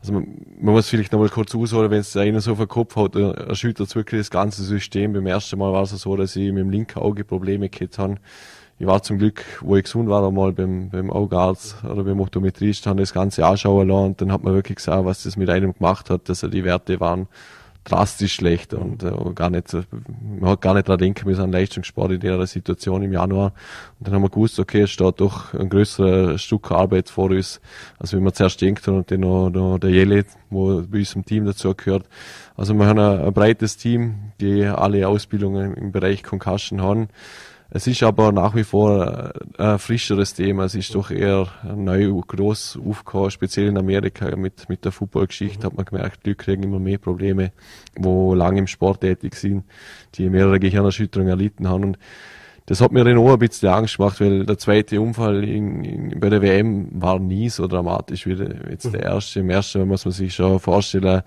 Also 0.00 0.12
man, 0.12 0.26
man 0.60 0.74
muss 0.74 0.88
vielleicht 0.88 1.12
nochmal 1.12 1.30
kurz 1.30 1.54
ausholen, 1.54 1.90
wenn 1.90 2.00
es 2.00 2.14
einer 2.14 2.40
so 2.40 2.52
auf 2.52 2.58
den 2.58 2.68
Kopf 2.68 2.94
hat, 2.94 3.16
erschüttert 3.16 3.88
es 3.88 3.96
wirklich 3.96 4.20
das 4.20 4.30
ganze 4.30 4.62
System. 4.62 5.14
Beim 5.14 5.26
ersten 5.26 5.58
Mal 5.58 5.72
war 5.72 5.82
es 5.82 5.90
so, 5.90 6.14
dass 6.14 6.36
ich 6.36 6.52
mit 6.52 6.60
dem 6.60 6.70
linken 6.70 6.98
Auge 6.98 7.24
Probleme 7.24 7.70
gehabt 7.70 7.98
habe. 7.98 8.16
Ich 8.78 8.86
war 8.86 9.02
zum 9.02 9.18
Glück, 9.18 9.44
wo 9.60 9.76
ich 9.76 9.84
gesund 9.84 10.08
war, 10.08 10.26
einmal 10.26 10.52
beim, 10.52 10.90
beim 10.90 11.10
Augenarzt 11.10 11.76
oder 11.84 12.04
beim 12.04 12.20
Optometrist, 12.20 12.86
habe 12.86 13.00
das 13.00 13.14
Ganze 13.14 13.46
anschauen 13.46 13.88
lassen 13.88 14.04
und 14.06 14.20
dann 14.20 14.32
hat 14.32 14.42
man 14.42 14.54
wirklich 14.54 14.76
gesagt, 14.76 15.04
was 15.04 15.22
das 15.22 15.36
mit 15.36 15.48
einem 15.48 15.74
gemacht 15.74 16.10
hat, 16.10 16.28
dass 16.28 16.42
er 16.42 16.48
die 16.48 16.64
Werte 16.64 16.98
waren 17.00 17.28
drastisch 17.84 18.34
schlecht 18.34 18.72
und 18.72 19.02
äh, 19.02 19.12
gar 19.34 19.50
nicht, 19.50 19.76
man 20.40 20.50
hat 20.50 20.62
gar 20.62 20.74
nicht 20.74 20.88
dran 20.88 20.98
denken 20.98 21.28
müssen 21.28 21.42
an 21.42 21.52
Leistungssport 21.52 22.12
in 22.12 22.20
der 22.20 22.46
Situation 22.46 23.02
im 23.02 23.12
Januar. 23.12 23.52
Und 23.98 24.08
dann 24.08 24.14
haben 24.14 24.22
wir 24.22 24.30
gewusst, 24.30 24.58
okay, 24.58 24.82
es 24.82 24.90
steht 24.90 25.20
doch 25.20 25.52
ein 25.52 25.68
größeres 25.68 26.42
Stück 26.42 26.70
Arbeit 26.70 27.10
vor 27.10 27.30
uns, 27.30 27.60
als 27.98 28.14
wenn 28.14 28.24
wir 28.24 28.32
zuerst 28.32 28.60
denkt 28.60 28.88
und 28.88 29.10
dann 29.10 29.20
noch, 29.20 29.50
noch 29.50 29.78
der 29.78 29.90
Jelle, 29.90 30.24
wo 30.48 30.80
bei 30.82 30.98
uns 30.98 31.14
im 31.14 31.26
Team 31.26 31.44
dazu 31.44 31.74
gehört. 31.74 32.06
Also 32.56 32.72
wir 32.74 32.86
haben 32.86 32.98
ein, 32.98 33.20
ein 33.20 33.32
breites 33.34 33.76
Team, 33.76 34.32
die 34.40 34.64
alle 34.64 35.06
Ausbildungen 35.06 35.74
im 35.74 35.92
Bereich 35.92 36.22
Concussion 36.22 36.80
haben. 36.80 37.08
Es 37.76 37.88
ist 37.88 38.04
aber 38.04 38.30
nach 38.30 38.54
wie 38.54 38.62
vor 38.62 39.32
ein 39.58 39.80
frischeres 39.80 40.32
Thema. 40.32 40.62
Es 40.62 40.76
ist 40.76 40.94
doch 40.94 41.10
eher 41.10 41.48
neu, 41.76 42.20
groß 42.24 42.78
aufgekommen, 42.88 43.32
speziell 43.32 43.66
in 43.66 43.76
Amerika 43.76 44.36
mit, 44.36 44.68
mit 44.68 44.84
der 44.84 44.92
Footballgeschichte 44.92 45.66
hat 45.66 45.74
man 45.74 45.84
gemerkt, 45.84 46.24
die 46.24 46.36
kriegen 46.36 46.62
immer 46.62 46.78
mehr 46.78 46.98
Probleme, 46.98 47.50
wo 47.96 48.32
lange 48.32 48.60
im 48.60 48.68
Sport 48.68 49.00
tätig 49.00 49.34
sind, 49.34 49.64
die 50.14 50.30
mehrere 50.30 50.60
Gehirnerschütterungen 50.60 51.30
erlitten 51.30 51.68
haben. 51.68 51.82
Und 51.82 51.98
das 52.66 52.80
hat 52.80 52.92
mir 52.92 53.04
auch 53.18 53.32
ein 53.32 53.38
bisschen 53.40 53.70
Angst 53.70 53.96
gemacht, 53.96 54.20
weil 54.20 54.46
der 54.46 54.56
zweite 54.56 55.00
Unfall 55.00 55.42
in, 55.42 55.82
in, 55.84 56.20
bei 56.20 56.30
der 56.30 56.42
WM 56.42 56.90
war 56.92 57.18
nie 57.18 57.48
so 57.48 57.66
dramatisch 57.66 58.24
wie 58.26 58.36
der, 58.36 58.70
jetzt 58.70 58.94
der 58.94 59.02
erste. 59.02 59.40
Im 59.40 59.50
ersten 59.50 59.88
muss 59.88 60.04
man 60.04 60.12
sich 60.12 60.32
schon 60.32 60.60
vorstellen, 60.60 61.22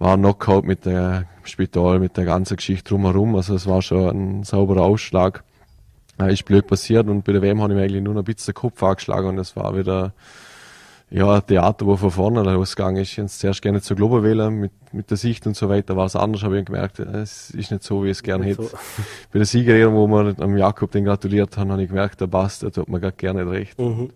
war 0.00 0.16
Knockout 0.16 0.64
mit 0.64 0.84
der 0.84 1.26
Spital, 1.44 2.00
mit 2.00 2.16
der 2.16 2.24
ganzen 2.24 2.56
Geschichte 2.56 2.88
drumherum. 2.88 3.36
Also 3.36 3.54
es 3.54 3.68
war 3.68 3.82
schon 3.82 4.40
ein 4.40 4.42
sauberer 4.42 4.82
Ausschlag 4.82 5.44
äh, 5.44 5.45
ist 6.24 6.44
blöd 6.44 6.66
passiert 6.66 7.08
und 7.08 7.24
bei 7.24 7.32
der 7.32 7.42
WM 7.42 7.60
habe 7.60 7.72
ich 7.72 7.76
mir 7.76 7.84
eigentlich 7.84 8.02
nur 8.02 8.14
noch 8.14 8.22
ein 8.22 8.24
bisschen 8.24 8.52
den 8.52 8.60
Kopf 8.60 8.82
angeschlagen 8.82 9.28
und 9.28 9.36
das 9.36 9.56
war 9.56 9.76
wieder 9.76 10.12
ja, 11.08 11.34
ein 11.34 11.46
Theater, 11.46 11.86
wo 11.86 11.96
von 11.96 12.10
vorne 12.10 12.42
losgegangen 12.42 13.02
ist. 13.02 13.12
Ich 13.12 13.18
hätte 13.18 13.28
zuerst 13.28 13.62
gerne 13.62 13.80
zur 13.80 13.96
Globo 13.96 14.24
wählen, 14.24 14.54
mit, 14.54 14.72
mit 14.92 15.08
der 15.10 15.16
Sicht 15.16 15.46
und 15.46 15.54
so 15.54 15.68
weiter 15.68 15.96
war 15.96 16.06
es 16.06 16.16
anders, 16.16 16.42
habe 16.42 16.58
ich 16.58 16.64
gemerkt, 16.64 16.98
es 16.98 17.50
ist 17.50 17.70
nicht 17.70 17.84
so, 17.84 18.02
wie 18.02 18.08
ich 18.08 18.18
es 18.18 18.22
gerne 18.22 18.44
hätte. 18.44 18.64
So. 18.64 18.76
Bei 19.32 19.38
der 19.38 19.46
Siegerehrung, 19.46 19.94
wo 19.94 20.06
wir 20.08 20.34
am 20.40 20.56
Jakob 20.56 20.90
den 20.90 21.04
gratuliert 21.04 21.56
haben, 21.56 21.70
habe 21.70 21.82
ich 21.82 21.88
gemerkt, 21.88 22.20
der 22.20 22.26
passt, 22.26 22.62
der 22.62 22.72
tut 22.72 22.88
mir 22.88 22.98
gar 22.98 23.12
gerne 23.12 23.48
recht. 23.48 23.78
Mhm. 23.78 24.10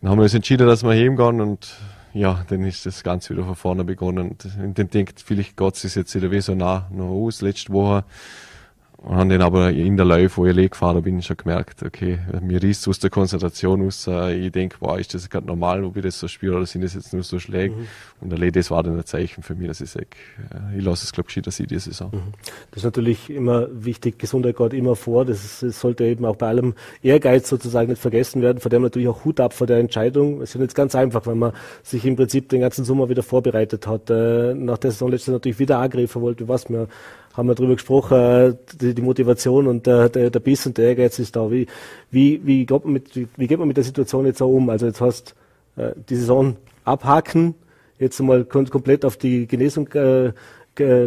Dann 0.00 0.10
haben 0.10 0.18
wir 0.18 0.24
uns 0.24 0.34
entschieden, 0.34 0.66
dass 0.66 0.82
wir 0.82 0.94
gehen 0.94 1.40
und 1.40 1.76
ja, 2.14 2.44
dann 2.48 2.64
ist 2.64 2.84
das 2.86 3.04
Ganze 3.04 3.34
wieder 3.34 3.44
von 3.44 3.54
vorne 3.54 3.84
begonnen. 3.84 4.36
Und 4.60 4.78
dann 4.78 4.90
denkt, 4.90 5.22
vielleicht 5.24 5.56
geht 5.56 5.84
es 5.84 5.94
jetzt 5.94 6.14
wieder 6.14 6.30
wie 6.30 6.40
so 6.40 6.54
nah 6.54 6.88
noch 6.90 7.10
aus. 7.10 7.42
Letzte 7.42 7.72
Woche 7.72 8.04
und 9.00 9.14
haben 9.14 9.28
den 9.28 9.42
aber 9.42 9.70
in 9.70 9.96
der 9.96 10.04
Läufe, 10.04 10.38
wo 10.38 10.46
ich 10.46 10.70
gefahren 10.70 11.00
bin, 11.02 11.22
schon 11.22 11.36
gemerkt, 11.36 11.84
okay, 11.84 12.18
mir 12.42 12.60
riest 12.60 12.88
aus 12.88 12.98
der 12.98 13.10
Konzentration 13.10 13.86
aus. 13.86 14.08
Äh, 14.08 14.34
ich 14.34 14.50
denke, 14.50 14.76
wow, 14.80 14.98
ist 14.98 15.14
das 15.14 15.30
gerade 15.30 15.46
normal, 15.46 15.84
ob 15.84 15.96
ich 15.96 16.02
das 16.02 16.18
so 16.18 16.26
spüre, 16.26 16.56
oder 16.56 16.66
sind 16.66 16.82
das 16.82 16.94
jetzt 16.94 17.12
nur 17.12 17.22
so 17.22 17.38
Schläge? 17.38 17.76
Mhm. 17.76 17.86
Und 18.20 18.36
der 18.36 18.50
das 18.50 18.72
war 18.72 18.82
dann 18.82 18.98
ein 18.98 19.04
Zeichen 19.04 19.44
für 19.44 19.54
mich, 19.54 19.68
dass 19.68 19.80
ich 19.80 19.90
sage, 19.90 20.08
äh, 20.52 20.78
ich 20.78 20.84
lasse 20.84 21.04
es, 21.04 21.12
glaube 21.12 21.28
ich, 21.32 21.40
dass 21.42 21.60
ich 21.60 21.68
diese 21.68 21.90
Saison. 21.90 22.10
Mhm. 22.12 22.32
Das 22.72 22.78
ist 22.78 22.84
natürlich 22.84 23.30
immer 23.30 23.68
wichtig, 23.70 24.18
Gesundheit 24.18 24.56
geht 24.56 24.72
immer 24.72 24.96
vor. 24.96 25.24
Das, 25.24 25.60
das, 25.60 25.78
sollte 25.78 26.02
eben 26.02 26.24
auch 26.24 26.36
bei 26.36 26.48
allem 26.48 26.74
Ehrgeiz 27.00 27.48
sozusagen 27.48 27.90
nicht 27.90 28.02
vergessen 28.02 28.42
werden. 28.42 28.58
Vor 28.58 28.70
dem 28.70 28.82
natürlich 28.82 29.06
auch 29.06 29.24
Hut 29.24 29.38
ab 29.38 29.52
vor 29.52 29.68
der 29.68 29.78
Entscheidung. 29.78 30.42
Es 30.42 30.50
ist 30.50 30.54
ja 30.54 30.60
nicht 30.60 30.74
ganz 30.74 30.96
einfach, 30.96 31.24
wenn 31.28 31.38
man 31.38 31.52
sich 31.84 32.04
im 32.04 32.16
Prinzip 32.16 32.48
den 32.48 32.62
ganzen 32.62 32.84
Sommer 32.84 33.08
wieder 33.08 33.22
vorbereitet 33.22 33.86
hat. 33.86 34.10
Äh, 34.10 34.54
nach 34.54 34.78
der 34.78 34.90
Saison 34.90 35.08
letztes 35.08 35.32
natürlich 35.32 35.60
wieder 35.60 35.78
angreifen 35.78 36.20
wollte, 36.20 36.48
was 36.48 36.68
mir 36.68 36.88
haben 37.38 37.48
wir 37.48 37.54
darüber 37.54 37.74
gesprochen, 37.74 38.58
die, 38.80 38.94
die 38.94 39.02
Motivation 39.02 39.68
und 39.68 39.86
der, 39.86 40.08
der, 40.08 40.30
der 40.30 40.40
Biss 40.40 40.66
und 40.66 40.76
der 40.76 40.88
Ehrgeiz 40.88 41.18
ist 41.20 41.36
da. 41.36 41.50
Wie, 41.50 41.66
wie, 42.10 42.40
wie, 42.44 42.66
geht 42.66 42.84
man 42.84 42.92
mit, 42.92 43.14
wie, 43.14 43.28
wie 43.36 43.46
geht 43.46 43.58
man 43.58 43.68
mit 43.68 43.76
der 43.76 43.84
Situation 43.84 44.26
jetzt 44.26 44.42
auch 44.42 44.48
um? 44.48 44.68
Also 44.68 44.86
jetzt 44.86 45.00
hast 45.00 45.36
äh, 45.76 45.92
die 46.08 46.16
Saison 46.16 46.56
abhaken, 46.84 47.54
jetzt 48.00 48.20
mal 48.20 48.44
komplett 48.44 49.04
auf 49.04 49.16
die 49.16 49.46
Genesung 49.46 49.88
äh, 49.92 50.32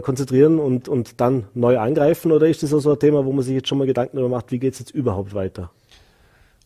konzentrieren 0.02 0.60
und, 0.60 0.88
und 0.88 1.20
dann 1.20 1.46
neu 1.54 1.78
angreifen? 1.78 2.32
Oder 2.32 2.48
ist 2.48 2.64
das 2.64 2.74
auch 2.74 2.80
so 2.80 2.92
ein 2.92 3.00
Thema, 3.00 3.26
wo 3.26 3.32
man 3.34 3.44
sich 3.44 3.56
jetzt 3.56 3.68
schon 3.68 3.78
mal 3.78 3.88
Gedanken 3.88 4.18
darüber 4.18 4.38
macht, 4.38 4.52
wie 4.52 4.60
geht 4.60 4.74
es 4.74 4.80
jetzt 4.80 4.92
überhaupt 4.92 5.34
weiter? 5.34 5.70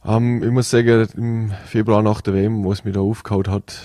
Um, 0.04 0.16
ähm, 0.16 0.44
ich 0.44 0.52
muss 0.52 0.70
sagen, 0.70 1.08
im 1.18 1.52
Februar 1.66 2.04
nach 2.04 2.22
der 2.22 2.36
WM, 2.36 2.64
wo 2.64 2.72
es 2.72 2.84
mich 2.84 2.94
da 2.94 3.02
aufgehauen 3.02 3.48
hat, 3.48 3.82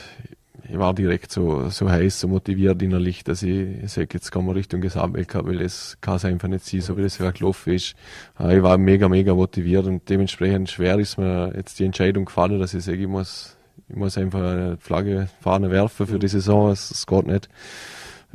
ich 0.68 0.78
war 0.78 0.94
direkt 0.94 1.32
so, 1.32 1.68
so 1.68 1.90
heiß, 1.90 2.20
so 2.20 2.28
motiviert 2.28 2.82
innerlich, 2.82 3.24
dass 3.24 3.42
ich, 3.42 3.82
ich 3.82 3.92
sage, 3.92 4.08
jetzt 4.12 4.30
kommen 4.30 4.48
wir 4.48 4.54
Richtung 4.54 4.80
Gesamtweltcup, 4.80 5.46
weil 5.46 5.60
es 5.60 5.98
kann 6.00 6.16
es 6.16 6.24
einfach 6.24 6.48
nicht 6.48 6.64
sein, 6.64 6.80
so 6.80 6.96
wie 6.96 7.02
das 7.02 7.18
ja 7.18 7.30
gelaufen 7.30 7.72
ist. 7.72 7.94
Ich 8.38 8.62
war 8.62 8.78
mega, 8.78 9.08
mega 9.08 9.34
motiviert 9.34 9.86
und 9.86 10.08
dementsprechend 10.08 10.70
schwer 10.70 10.98
ist 10.98 11.18
mir 11.18 11.52
jetzt 11.56 11.78
die 11.78 11.84
Entscheidung 11.84 12.24
gefallen, 12.24 12.58
dass 12.58 12.74
ich 12.74 12.84
sage, 12.84 12.98
ich 12.98 13.08
muss, 13.08 13.56
ich 13.88 13.96
muss 13.96 14.18
einfach 14.18 14.40
eine 14.40 14.76
Flagge, 14.78 15.28
Fahne 15.40 15.70
werfen 15.70 16.06
für 16.06 16.18
die 16.18 16.28
Saison, 16.28 16.70
es 16.70 17.06
geht 17.06 17.26
nicht. 17.26 17.48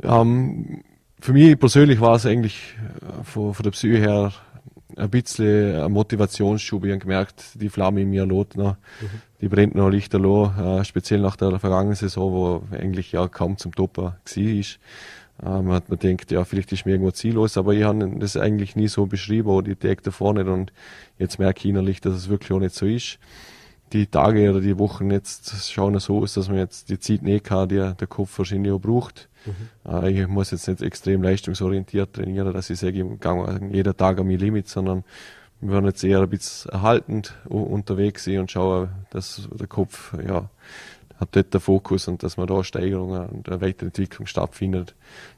Ähm, 0.02 0.82
für 1.20 1.32
mich 1.32 1.58
persönlich 1.58 2.00
war 2.00 2.16
es 2.16 2.26
eigentlich 2.26 2.76
äh, 3.00 3.24
von, 3.24 3.54
von 3.54 3.62
der 3.62 3.70
Psyche 3.70 3.98
her 3.98 4.32
ein 4.96 5.10
bisschen 5.10 5.92
Motivationsschub. 5.92 6.84
Ich 6.84 6.90
habe 6.90 7.00
gemerkt, 7.00 7.44
die 7.54 7.68
Flamme 7.68 8.02
in 8.02 8.10
mir 8.10 8.26
lot 8.26 8.56
noch. 8.56 8.76
Mhm. 9.00 9.20
Die 9.40 9.48
brennt 9.48 9.74
noch 9.74 9.90
lichterloh, 9.90 10.52
äh, 10.58 10.84
speziell 10.84 11.20
nach 11.20 11.36
der 11.36 11.58
vergangenen 11.60 11.94
Saison, 11.94 12.32
wo 12.32 12.62
eigentlich 12.74 13.12
ja 13.12 13.28
kaum 13.28 13.58
zum 13.58 13.74
Topper 13.74 14.02
war. 14.34 14.46
Äh, 15.42 15.62
man 15.62 15.72
hat 15.72 15.90
mir 15.90 15.98
gedacht, 15.98 16.32
ja, 16.32 16.44
vielleicht 16.44 16.72
ist 16.72 16.86
mir 16.86 16.92
irgendwo 16.92 17.10
ziellos, 17.10 17.58
aber 17.58 17.74
ich 17.74 17.84
habe 17.84 18.10
das 18.18 18.36
eigentlich 18.36 18.74
nie 18.74 18.88
so 18.88 19.06
beschrieben, 19.06 19.48
oder 19.48 19.68
die 19.68 19.76
Tag 19.76 20.02
davor 20.02 20.32
nicht. 20.32 20.46
Und 20.46 20.72
jetzt 21.18 21.38
merke 21.38 21.60
ich 21.60 21.66
innerlich, 21.66 22.00
dass 22.00 22.14
es 22.14 22.28
wirklich 22.28 22.52
auch 22.52 22.60
nicht 22.60 22.74
so 22.74 22.86
ist 22.86 23.18
die 23.92 24.06
Tage 24.06 24.50
oder 24.50 24.60
die 24.60 24.78
Wochen 24.78 25.10
jetzt 25.10 25.70
schauen 25.70 25.98
so 25.98 26.22
aus, 26.22 26.34
dass 26.34 26.48
man 26.48 26.58
jetzt 26.58 26.88
die 26.88 26.98
Zeit 26.98 27.22
nicht 27.22 27.44
kann, 27.44 27.68
die 27.68 27.76
der 27.76 28.06
Kopf 28.08 28.36
wahrscheinlich 28.38 28.72
auch 28.72 28.80
braucht. 28.80 29.28
Mhm. 29.44 29.92
Äh, 29.92 30.22
ich 30.22 30.28
muss 30.28 30.50
jetzt 30.50 30.68
nicht 30.68 30.82
extrem 30.82 31.22
leistungsorientiert 31.22 32.14
trainieren, 32.14 32.52
dass 32.52 32.70
ich 32.70 32.78
sage, 32.78 32.98
ich 32.98 33.20
gehe 33.20 33.60
jeder 33.70 33.96
Tag 33.96 34.18
an 34.18 34.26
mein 34.26 34.38
Limit, 34.38 34.68
sondern 34.68 35.04
wir 35.60 35.72
werden 35.72 35.86
jetzt 35.86 36.04
eher 36.04 36.20
ein 36.20 36.28
bisschen 36.28 36.70
erhaltend 36.70 37.34
unterwegs 37.48 38.24
sein 38.24 38.40
und 38.40 38.50
schauen, 38.50 38.90
dass 39.10 39.48
der 39.52 39.66
Kopf 39.66 40.14
ja, 40.26 40.50
hat 41.18 41.28
dort 41.32 41.54
den 41.54 41.60
Fokus 41.60 42.08
und 42.08 42.22
dass 42.22 42.36
man 42.36 42.46
da 42.46 42.62
Steigerungen 42.62 43.26
und 43.28 43.48
eine 43.48 43.60
Weiterentwicklung 43.60 44.26
stattfindet. 44.26 44.94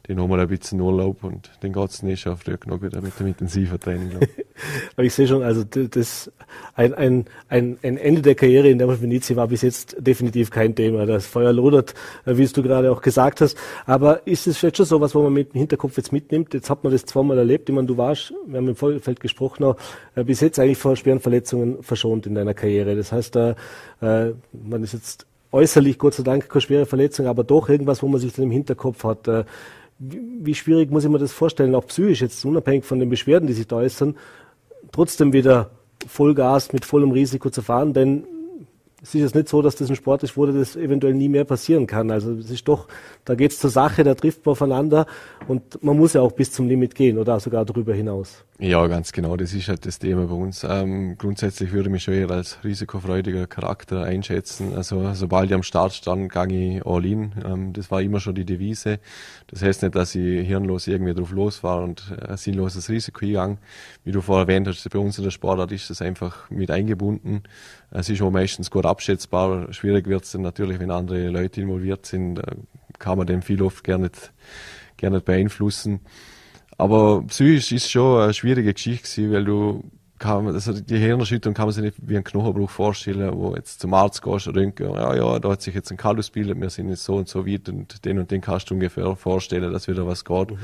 Den 0.09 0.21
haben 0.21 0.31
wir 0.31 0.39
ein 0.39 0.49
bisschen 0.49 0.81
Urlaub 0.81 1.23
und 1.23 1.51
den 1.63 1.73
geht 1.73 1.91
es 1.91 2.03
nicht 2.03 2.21
schon 2.21 2.37
früh 2.37 2.57
genug 2.57 2.83
wieder 2.83 3.01
mit 3.01 3.19
dem 3.21 3.29
intensiven 3.29 3.79
Training. 3.79 4.19
Aber 4.97 5.05
ich 5.05 5.15
sehe 5.15 5.29
schon, 5.29 5.43
also 5.43 5.63
das 5.65 6.33
ein, 6.75 6.95
ein, 6.95 7.25
ein, 7.49 7.79
ein 7.83 7.97
Ende 7.97 8.23
der 8.23 8.35
Karriere 8.35 8.69
in 8.69 8.79
der 8.79 8.89
Venizi 9.01 9.37
war 9.37 9.47
bis 9.49 9.63
jetzt 9.63 9.97
definitiv 9.99 10.51
kein 10.51 10.75
Thema. 10.75 11.07
Das 11.07 11.27
Feuer 11.27 11.53
lodert, 11.53 11.95
äh, 12.25 12.37
wie 12.37 12.43
es 12.43 12.53
du 12.53 12.63
gerade 12.63 12.91
auch 12.91 13.03
gesagt 13.03 13.41
hast. 13.41 13.57
Aber 13.87 14.27
ist 14.27 14.47
es 14.47 14.57
vielleicht 14.57 14.79
schon 14.79 14.87
so 14.87 15.01
was, 15.01 15.15
wo 15.15 15.23
man 15.23 15.33
mit 15.33 15.55
dem 15.55 15.59
Hinterkopf 15.59 15.97
jetzt 15.97 16.13
mitnimmt? 16.13 16.55
Jetzt 16.55 16.71
hat 16.71 16.83
man 16.83 16.93
das 16.93 17.05
zweimal 17.05 17.39
erlebt. 17.39 17.69
Ich 17.69 17.75
meine, 17.75 17.87
du 17.87 17.97
warst, 17.97 18.33
wir 18.47 18.57
haben 18.57 18.69
im 18.69 18.77
Vorfeld 18.77 19.21
gesprochen, 19.21 19.65
auch, 19.65 19.77
äh, 20.17 20.25
bis 20.25 20.41
jetzt 20.41 20.59
eigentlich 20.59 20.79
vor 20.79 20.97
schweren 20.97 21.21
Verletzungen 21.21 21.83
verschont 21.83 22.27
in 22.27 22.35
deiner 22.35 22.55
Karriere. 22.55 22.97
Das 22.97 23.13
heißt, 23.13 23.37
äh, 23.37 23.55
man 24.01 24.83
ist 24.83 24.95
jetzt 24.95 25.27
äußerlich 25.53 25.99
Gott 25.99 26.15
sei 26.15 26.23
Dank 26.23 26.49
keine 26.49 26.61
schwere 26.61 26.87
Verletzung, 26.87 27.27
aber 27.27 27.45
doch 27.45 27.69
irgendwas, 27.69 28.03
wo 28.03 28.09
man 28.09 28.21
sich 28.21 28.33
dann 28.33 28.45
im 28.45 28.51
Hinterkopf 28.51 29.05
hat. 29.05 29.29
Äh, 29.29 29.45
wie, 29.99 30.55
schwierig 30.55 30.91
muss 30.91 31.05
ich 31.05 31.11
mir 31.11 31.19
das 31.19 31.33
vorstellen, 31.33 31.75
auch 31.75 31.87
psychisch, 31.87 32.21
jetzt 32.21 32.45
unabhängig 32.45 32.85
von 32.85 33.01
den 33.01 33.09
Beschwerden, 33.09 33.47
die 33.47 33.53
sich 33.53 33.67
da 33.67 33.77
äußern, 33.77 34.17
trotzdem 34.93 35.33
wieder 35.33 35.71
Vollgas 36.07 36.73
mit 36.73 36.85
vollem 36.85 37.11
Risiko 37.11 37.51
zu 37.51 37.63
fahren, 37.63 37.93
denn 37.93 38.25
es 39.03 39.15
ist 39.15 39.21
jetzt 39.21 39.35
nicht 39.35 39.49
so, 39.49 39.63
dass 39.63 39.77
das 39.77 39.89
ein 39.91 39.97
Sport 39.97 40.25
ist, 40.25 40.37
wo 40.37 40.47
das 40.47 40.75
eventuell 40.75 41.15
nie 41.15 41.29
mehr 41.29 41.45
passieren 41.45 41.87
kann. 41.87 42.11
Also 42.11 42.33
es 42.33 42.51
ist 42.51 42.67
doch, 42.67 42.89
da 43.25 43.37
geht 43.37 43.53
es 43.53 43.61
zur 43.61 43.71
Sache, 43.71 44.03
da 44.03 44.15
trifft 44.15 44.45
man 44.45 44.53
aufeinander 44.53 45.07
und 45.47 45.83
man 45.85 45.97
muss 45.97 46.15
ja 46.15 46.21
auch 46.21 46.33
bis 46.33 46.51
zum 46.51 46.67
Limit 46.67 46.95
gehen 46.95 47.19
oder 47.19 47.39
sogar 47.39 47.65
darüber 47.65 47.95
hinaus. 47.95 48.45
Ja, 48.61 48.85
ganz 48.89 49.13
genau, 49.13 49.37
das 49.37 49.55
ist 49.55 49.69
halt 49.69 49.87
das 49.87 50.01
Thema 50.01 50.27
bei 50.27 50.35
uns. 50.35 50.67
Ähm, 50.69 51.17
grundsätzlich 51.17 51.71
würde 51.71 51.89
ich 51.89 51.93
mich 51.93 52.03
schon 52.03 52.15
eher 52.15 52.29
als 52.29 52.59
risikofreudiger 52.65 53.47
Charakter 53.47 54.03
einschätzen. 54.03 54.75
Also 54.75 55.15
sobald 55.15 55.49
ich 55.49 55.55
am 55.55 55.63
Start 55.63 55.93
stand, 55.93 56.33
gehe 56.33 56.79
ich 56.79 56.85
all 56.85 57.07
in. 57.07 57.35
Ähm, 57.47 57.73
das 57.73 57.89
war 57.93 58.03
immer 58.03 58.19
schon 58.19 58.35
die 58.35 58.45
Devise. 58.45 58.99
Das 59.47 59.63
heißt 59.63 59.85
nicht, 59.85 59.95
dass 59.95 60.17
ich 60.17 60.45
hirnlos 60.45 60.89
irgendwie 60.89 61.15
drauf 61.15 61.31
los 61.31 61.63
war 61.63 61.85
und 61.85 62.13
ein 62.21 62.37
sinnloses 62.37 62.89
Risiko 62.89 63.21
gegangen. 63.21 63.59
Wie 64.03 64.11
du 64.11 64.21
vorher 64.21 64.49
erwähnt 64.49 64.67
hast, 64.67 64.91
bei 64.91 64.99
uns 64.99 65.19
in 65.19 65.25
der 65.25 65.31
Sportart 65.31 65.71
ist 65.71 65.89
das 65.89 66.03
einfach 66.03 66.51
mit 66.51 66.73
eingebunden. 66.73 67.45
Es 67.91 68.09
ist 68.09 68.21
auch 68.21 68.31
meistens 68.31 68.71
gut 68.71 68.85
abschätzbar. 68.85 69.73
Schwierig 69.73 70.07
wird 70.07 70.25
es 70.25 70.33
dann 70.33 70.43
natürlich, 70.43 70.79
wenn 70.79 70.91
andere 70.91 71.29
Leute 71.29 71.63
involviert 71.63 72.05
sind. 72.05 72.41
Kann 72.99 73.19
man 73.19 73.27
dem 73.27 73.43
viel 73.43 73.63
oft 73.63 73.83
gerne 73.83 74.05
nicht, 74.05 74.33
gerne 74.97 75.17
nicht 75.17 75.25
beeinflussen. 75.25 76.01
Aber 76.77 77.23
psychisch 77.23 77.73
ist 77.73 77.91
schon 77.91 78.23
eine 78.23 78.35
schwierige 78.35 78.73
Geschichte 78.73 79.09
gewesen, 79.09 79.33
weil 79.33 79.45
du 79.45 79.85
kann, 80.19 80.47
also 80.47 80.73
die 80.73 80.99
Hirnerschütterung 80.99 81.55
kann 81.55 81.67
man 81.67 81.73
sich 81.73 81.85
nicht 81.85 81.97
wie 82.01 82.17
ein 82.17 82.25
Knochenbruch 82.25 82.71
vorstellen, 82.71 83.33
wo 83.35 83.55
jetzt 83.55 83.81
zum 83.81 83.95
Arzt 83.95 84.23
gehst 84.23 84.49
und 84.49 84.57
denkst, 84.57 84.81
ja, 84.81 85.15
ja, 85.15 85.39
da 85.39 85.51
hat 85.51 85.63
sich 85.63 85.75
jetzt 85.75 85.91
ein 85.91 85.97
Kallus 85.97 86.31
bildet, 86.31 86.61
wir 86.61 86.71
sind 86.71 86.89
jetzt 86.89 87.05
so 87.05 87.17
und 87.17 87.29
so 87.29 87.47
weit 87.47 87.69
und 87.69 88.05
den 88.05 88.19
und 88.19 88.31
den 88.31 88.41
kannst 88.41 88.71
du 88.71 88.75
ungefähr 88.75 89.15
vorstellen, 89.17 89.73
dass 89.73 89.89
wieder 89.89 90.07
was 90.07 90.25
geht. 90.25 90.51
Mhm. 90.51 90.59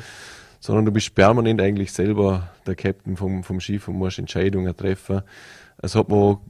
Sondern 0.60 0.84
du 0.86 0.92
bist 0.92 1.14
permanent 1.14 1.60
eigentlich 1.60 1.92
selber 1.92 2.48
der 2.66 2.74
Captain 2.74 3.16
vom, 3.16 3.44
vom 3.44 3.60
Schiff 3.60 3.86
und 3.86 3.96
musst 3.96 4.18
Entscheidungen 4.18 4.74
treffen. 4.76 5.22
Es 5.78 5.94
hat 5.94 6.08
mir 6.08 6.40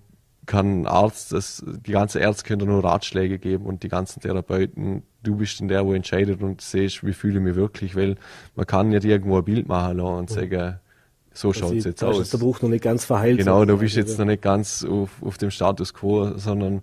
kann 0.47 0.87
Arzt, 0.87 1.33
das, 1.33 1.65
die 1.67 1.93
ganze 1.93 2.21
Ärzte 2.21 2.45
können 2.45 2.69
nur 2.69 2.85
Ratschläge 2.85 3.39
geben 3.39 3.67
und 3.67 3.83
die 3.83 3.89
ganzen 3.89 4.21
Therapeuten, 4.21 5.03
du 5.23 5.37
bist 5.37 5.61
dann 5.61 5.69
der, 5.69 5.85
wo 5.87 5.95
entscheidet 5.95 6.43
und 6.43 6.61
siehst, 6.61 7.05
wie 7.05 7.13
fühle 7.13 7.39
ich 7.39 7.45
mich 7.45 7.55
wirklich, 7.55 7.97
weil 7.97 8.17
man 8.55 8.67
kann 8.67 8.89
nicht 8.89 9.05
irgendwo 9.05 9.39
ein 9.39 9.45
Bild 9.45 9.69
machen 9.69 10.01
und 10.01 10.31
sagen, 10.31 10.79
so 11.33 11.53
schaut 11.53 11.75
es 11.75 11.85
jetzt 11.85 12.05
aus. 12.05 12.21
Ist 12.21 12.33
der 12.33 12.39
Bruch 12.39 12.63
noch 12.63 12.69
nicht 12.69 12.85
ganz 12.85 13.05
verheilt. 13.05 13.39
Genau, 13.39 13.65
du 13.65 13.79
bist 13.79 13.97
jetzt 13.97 14.19
noch 14.19 14.27
nicht 14.27 14.43
ganz 14.43 14.85
auf, 14.85 15.11
auf 15.21 15.37
dem 15.37 15.51
Status 15.51 15.93
quo, 15.93 16.39
sondern 16.39 16.83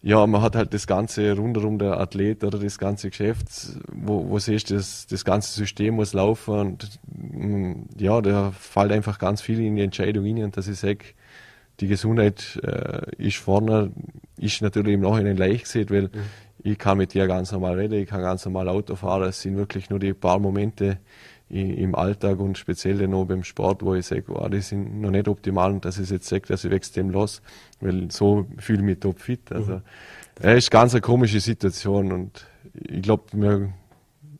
ja, 0.00 0.26
man 0.26 0.42
hat 0.42 0.54
halt 0.54 0.74
das 0.74 0.86
ganze 0.86 1.36
rundherum 1.36 1.78
der 1.78 1.98
Athlet 1.98 2.44
oder 2.44 2.58
das 2.58 2.78
ganze 2.78 3.10
Geschäft, 3.10 3.46
wo, 3.92 4.28
wo 4.28 4.38
siehst 4.38 4.70
du, 4.70 4.74
das, 4.74 5.06
das 5.08 5.24
ganze 5.24 5.52
System 5.52 5.94
muss 5.94 6.12
laufen 6.12 6.54
und 6.54 7.00
mm, 7.06 7.72
ja, 7.98 8.20
da 8.20 8.52
fällt 8.52 8.92
einfach 8.92 9.18
ganz 9.18 9.42
viel 9.42 9.60
in 9.60 9.76
die 9.76 9.82
Entscheidung 9.82 10.24
rein 10.24 10.44
und 10.44 10.56
dass 10.56 10.68
ich 10.68 10.78
sage, 10.78 11.04
die 11.80 11.86
Gesundheit 11.86 12.60
äh, 12.62 13.02
ist 13.16 13.36
vorne, 13.36 13.92
ist 14.36 14.62
natürlich 14.62 14.94
im 14.94 15.00
Nachhinein 15.00 15.36
leicht 15.36 15.64
gesehen, 15.64 15.90
weil 15.90 16.02
mhm. 16.02 16.10
ich 16.62 16.78
kann 16.78 16.98
mit 16.98 17.14
dir 17.14 17.26
ganz 17.26 17.52
normal 17.52 17.74
reden, 17.74 17.94
ich 17.94 18.08
kann 18.08 18.22
ganz 18.22 18.44
normal 18.44 18.68
Auto 18.68 18.96
fahren. 18.96 19.28
Es 19.28 19.42
sind 19.42 19.56
wirklich 19.56 19.90
nur 19.90 19.98
die 19.98 20.14
paar 20.14 20.38
Momente 20.38 20.98
im 21.50 21.94
Alltag 21.94 22.40
und 22.40 22.58
speziell 22.58 22.98
dann 22.98 23.14
auch 23.14 23.24
beim 23.24 23.42
Sport, 23.42 23.82
wo 23.82 23.94
ich 23.94 24.04
sage, 24.04 24.24
oh, 24.28 24.48
die 24.48 24.60
sind 24.60 25.00
noch 25.00 25.10
nicht 25.10 25.28
optimal 25.28 25.72
und 25.72 25.84
dass 25.84 25.98
ich 25.98 26.10
jetzt 26.10 26.28
sage, 26.28 26.46
dass 26.46 26.64
ich 26.64 26.70
wächst 26.70 26.96
dem 26.96 27.08
los, 27.08 27.40
weil 27.80 28.10
so 28.10 28.46
fühle 28.58 28.80
ich 28.80 28.84
mich 28.84 28.98
top 28.98 29.18
fit. 29.18 29.50
Also, 29.50 29.76
mhm. 29.76 29.82
es 30.42 30.58
ist 30.58 30.70
ganz 30.70 30.92
eine 30.92 31.00
komische 31.00 31.40
Situation 31.40 32.12
und 32.12 32.46
ich 32.74 33.00
glaube, 33.00 33.24
wir 33.32 33.72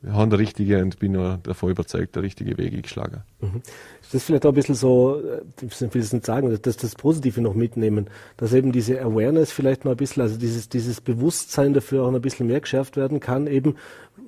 haben 0.07 0.31
der 0.31 0.39
richtige 0.39 0.81
und 0.81 0.99
bin 1.01 1.13
nur 1.13 1.41
davon 1.43 1.71
überzeugt, 1.71 2.15
der 2.15 2.23
richtige 2.23 2.57
Weg 2.57 2.73
eingeschlagen. 2.73 3.23
Mhm. 3.41 3.63
Ist 4.01 4.15
das 4.15 4.23
vielleicht 4.23 4.47
auch 4.47 4.53
ein 4.53 4.55
bisschen 4.55 4.77
so, 4.77 5.21
äh, 5.21 5.43
ich 5.67 5.81
will 5.81 6.01
es 6.01 6.13
nicht 6.13 6.25
sagen, 6.25 6.57
dass 6.63 6.77
das 6.77 6.95
Positive 6.95 7.41
noch 7.41 7.55
mitnehmen, 7.55 8.09
dass 8.37 8.53
eben 8.53 8.71
diese 8.71 9.01
Awareness 9.03 9.51
vielleicht 9.51 9.85
noch 9.85 9.93
ein 9.93 9.97
bisschen, 9.97 10.23
also 10.23 10.39
dieses, 10.39 10.69
dieses 10.69 11.01
Bewusstsein 11.01 11.75
dafür 11.75 12.05
auch 12.05 12.11
noch 12.11 12.21
ein 12.21 12.23
bisschen 12.23 12.47
mehr 12.47 12.61
geschärft 12.61 12.97
werden 12.97 13.19
kann, 13.19 13.49
eben, 13.49 13.75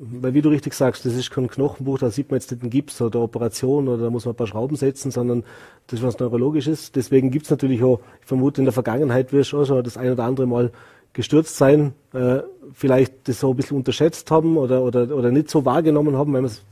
weil 0.01 0.35
wie 0.35 0.43
du 0.43 0.49
richtig 0.49 0.75
sagst, 0.75 1.07
das 1.07 1.15
ist 1.15 1.31
kein 1.31 1.47
Knochenbuch, 1.47 1.99
da 1.99 2.11
sieht 2.11 2.31
man 2.31 2.41
jetzt 2.41 2.51
nicht 2.51 2.63
einen 2.63 2.71
Gips 2.71 3.01
oder 3.01 3.21
Operation 3.21 3.87
oder 3.87 4.05
da 4.05 4.11
muss 4.11 4.25
man 4.25 4.35
ein 4.35 4.39
paar 4.39 4.49
Schrauben 4.49 4.75
setzen, 4.75 5.13
sondern 5.13 5.45
das 5.87 6.01
ist 6.01 6.07
was 6.07 6.19
Neurologisches. 6.19 6.91
Deswegen 6.91 7.31
gibt 7.31 7.45
es 7.45 7.51
natürlich 7.51 7.83
auch, 7.85 8.01
ich 8.21 8.27
vermute 8.27 8.61
in 8.61 8.65
der 8.65 8.73
Vergangenheit 8.73 9.33
wirst 9.33 9.53
du 9.53 9.61
auch 9.61 9.67
schon 9.67 9.85
das 9.85 9.97
ein 9.97 10.11
oder 10.11 10.25
andere 10.25 10.47
Mal 10.49 10.73
gestürzt 11.13 11.57
sein, 11.57 11.93
äh, 12.13 12.39
vielleicht 12.73 13.29
das 13.29 13.41
so 13.41 13.51
ein 13.51 13.57
bisschen 13.57 13.77
unterschätzt 13.77 14.31
haben 14.31 14.57
oder, 14.57 14.83
oder, 14.83 15.15
oder 15.15 15.31
nicht 15.31 15.51
so 15.51 15.65
wahrgenommen 15.65 16.17
haben, 16.17 16.33
weil 16.33 16.43
man 16.43 16.51
es 16.51 16.63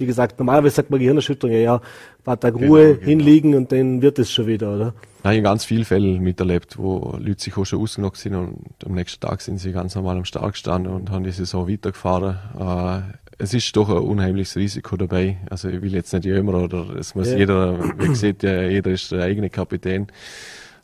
wie 0.00 0.06
gesagt, 0.06 0.38
normalerweise 0.38 0.76
sagt 0.76 0.90
man 0.90 0.98
Gehirnerschütterung, 0.98 1.54
ja, 1.54 1.60
ja, 1.60 1.76
ein 1.76 2.24
paar 2.24 2.40
Tage 2.40 2.56
Ruhe 2.56 2.82
genau, 2.82 2.94
genau. 2.94 3.06
hinliegen 3.06 3.54
und 3.54 3.70
dann 3.70 4.02
wird 4.02 4.18
es 4.18 4.32
schon 4.32 4.46
wieder, 4.46 4.74
oder? 4.74 4.94
Ich 5.18 5.26
habe 5.26 5.42
ganz 5.42 5.66
viele 5.66 5.84
Fälle 5.84 6.18
miterlebt, 6.18 6.78
wo 6.78 7.14
Leute 7.18 7.42
sich 7.42 7.56
auch 7.56 7.66
schon 7.66 7.80
ausgenockt 7.80 8.16
sind 8.16 8.34
und 8.34 8.64
am 8.84 8.94
nächsten 8.94 9.20
Tag 9.20 9.42
sind 9.42 9.58
sie 9.58 9.72
ganz 9.72 9.94
normal 9.94 10.16
am 10.16 10.24
Start 10.24 10.52
gestanden 10.52 10.92
und 10.92 11.10
haben 11.10 11.24
die 11.24 11.30
Saison 11.30 11.68
weitergefahren. 11.68 12.38
Äh, 12.58 13.18
es 13.36 13.52
ist 13.54 13.76
doch 13.76 13.90
ein 13.90 13.98
unheimliches 13.98 14.56
Risiko 14.56 14.96
dabei. 14.96 15.36
Also 15.50 15.68
ich 15.68 15.82
will 15.82 15.92
jetzt 15.94 16.12
nicht 16.12 16.24
jemand 16.24 16.72
oder 16.72 16.96
es 16.96 17.14
muss 17.14 17.30
ja. 17.30 17.38
jeder, 17.38 17.78
wie 17.98 18.08
gesagt, 18.08 18.42
ja, 18.42 18.62
jeder 18.62 18.90
ist 18.90 19.12
der 19.12 19.24
eigene 19.24 19.50
Kapitän 19.50 20.06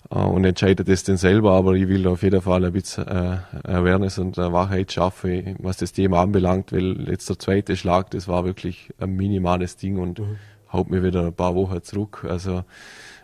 und 0.08 0.44
entscheidet 0.44 0.88
das 0.88 1.02
dann 1.04 1.16
selber, 1.16 1.52
aber 1.52 1.74
ich 1.74 1.88
will 1.88 2.06
auf 2.06 2.22
jeden 2.22 2.40
Fall 2.40 2.64
ein 2.64 2.72
bisschen 2.72 3.06
äh, 3.08 3.38
Awareness 3.64 4.18
und 4.18 4.38
äh, 4.38 4.52
Wahrheit 4.52 4.92
schaffen, 4.92 5.56
was 5.58 5.78
das 5.78 5.92
Thema 5.92 6.20
anbelangt, 6.20 6.72
weil 6.72 7.08
jetzt 7.08 7.28
der 7.28 7.38
zweite 7.38 7.76
Schlag, 7.76 8.10
das 8.10 8.28
war 8.28 8.44
wirklich 8.44 8.90
ein 8.98 9.16
minimales 9.16 9.76
Ding 9.76 9.98
und 9.98 10.20
mhm. 10.20 10.36
haut 10.72 10.90
mir 10.90 11.02
wieder 11.02 11.26
ein 11.26 11.34
paar 11.34 11.54
Wochen 11.56 11.82
zurück. 11.82 12.24
Also 12.28 12.62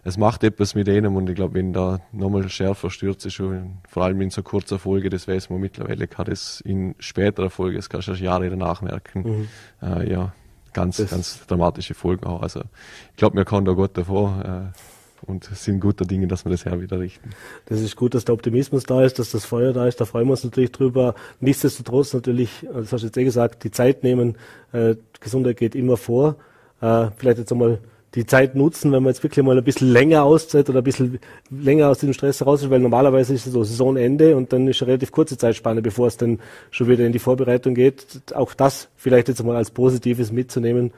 es 0.02 0.18
macht 0.18 0.42
etwas 0.42 0.74
mit 0.74 0.88
einem 0.88 1.14
und 1.14 1.28
ich 1.28 1.36
glaube, 1.36 1.54
wenn 1.54 1.72
da 1.72 2.00
nochmal 2.10 2.48
schärfer 2.48 2.90
stürzt, 2.90 3.24
ist 3.26 3.34
schon, 3.34 3.78
vor 3.88 4.02
allem 4.02 4.20
in 4.20 4.30
so 4.30 4.42
kurzer 4.42 4.80
Folge, 4.80 5.08
das 5.08 5.28
weiß 5.28 5.50
man 5.50 5.60
mittlerweile, 5.60 6.08
kann 6.08 6.26
das 6.26 6.60
in 6.62 6.96
späterer 6.98 7.50
Folge, 7.50 7.76
das 7.76 7.88
kannst 7.88 8.08
du 8.08 8.12
erst 8.12 8.22
Jahre 8.22 8.50
danach 8.50 8.82
merken, 8.82 9.22
mhm. 9.22 9.48
äh, 9.80 10.10
ja, 10.10 10.32
ganz, 10.72 10.96
das 10.96 11.10
ganz 11.10 11.46
dramatische 11.46 11.94
Folgen 11.94 12.26
auch. 12.26 12.42
Also 12.42 12.62
ich 13.10 13.16
glaube, 13.16 13.36
wir 13.36 13.44
kommen 13.44 13.66
da 13.66 13.72
gut 13.72 13.96
davor. 13.96 14.72
Äh, 14.74 14.78
und 15.26 15.44
sind 15.44 15.80
guter 15.80 16.04
Dinge, 16.04 16.26
dass 16.26 16.44
wir 16.44 16.50
das 16.50 16.64
her 16.64 16.80
wieder 16.80 16.98
richten. 16.98 17.30
Das 17.66 17.80
ist 17.80 17.96
gut, 17.96 18.14
dass 18.14 18.24
der 18.24 18.34
Optimismus 18.34 18.84
da 18.84 19.04
ist, 19.04 19.18
dass 19.18 19.30
das 19.30 19.44
Feuer 19.44 19.72
da 19.72 19.86
ist, 19.86 20.00
da 20.00 20.04
freuen 20.04 20.26
wir 20.26 20.32
uns 20.32 20.44
natürlich 20.44 20.72
drüber. 20.72 21.14
Nichtsdestotrotz 21.40 22.12
natürlich, 22.14 22.66
das 22.72 22.92
hast 22.92 23.02
du 23.02 23.06
jetzt 23.06 23.16
eh 23.16 23.24
gesagt, 23.24 23.64
die 23.64 23.70
Zeit 23.70 24.02
nehmen, 24.02 24.36
äh, 24.72 24.96
Gesundheit 25.20 25.56
geht 25.56 25.74
immer 25.74 25.96
vor. 25.96 26.36
Äh, 26.80 27.08
vielleicht 27.16 27.38
jetzt 27.38 27.52
einmal 27.52 27.78
die 28.14 28.26
Zeit 28.26 28.54
nutzen, 28.54 28.92
wenn 28.92 29.02
man 29.02 29.12
jetzt 29.12 29.22
wirklich 29.22 29.44
mal 29.44 29.56
ein 29.56 29.64
bisschen 29.64 29.90
länger 29.90 30.24
auszeit 30.24 30.68
oder 30.68 30.80
ein 30.80 30.84
bisschen 30.84 31.18
länger 31.50 31.88
aus 31.88 31.98
dem 31.98 32.12
Stress 32.12 32.44
raus 32.44 32.62
ist, 32.62 32.70
weil 32.70 32.80
normalerweise 32.80 33.32
ist 33.32 33.46
es 33.46 33.52
so 33.52 33.64
Saisonende 33.64 34.36
und 34.36 34.52
dann 34.52 34.68
ist 34.68 34.82
eine 34.82 34.88
relativ 34.88 35.12
kurze 35.12 35.38
Zeitspanne, 35.38 35.80
bevor 35.80 36.08
es 36.08 36.18
dann 36.18 36.38
schon 36.70 36.88
wieder 36.88 37.06
in 37.06 37.12
die 37.12 37.18
Vorbereitung 37.18 37.74
geht. 37.74 38.04
Auch 38.34 38.52
das 38.52 38.88
vielleicht 38.96 39.28
jetzt 39.28 39.42
mal 39.42 39.56
als 39.56 39.70
Positives 39.70 40.30
mitzunehmen, 40.30 40.92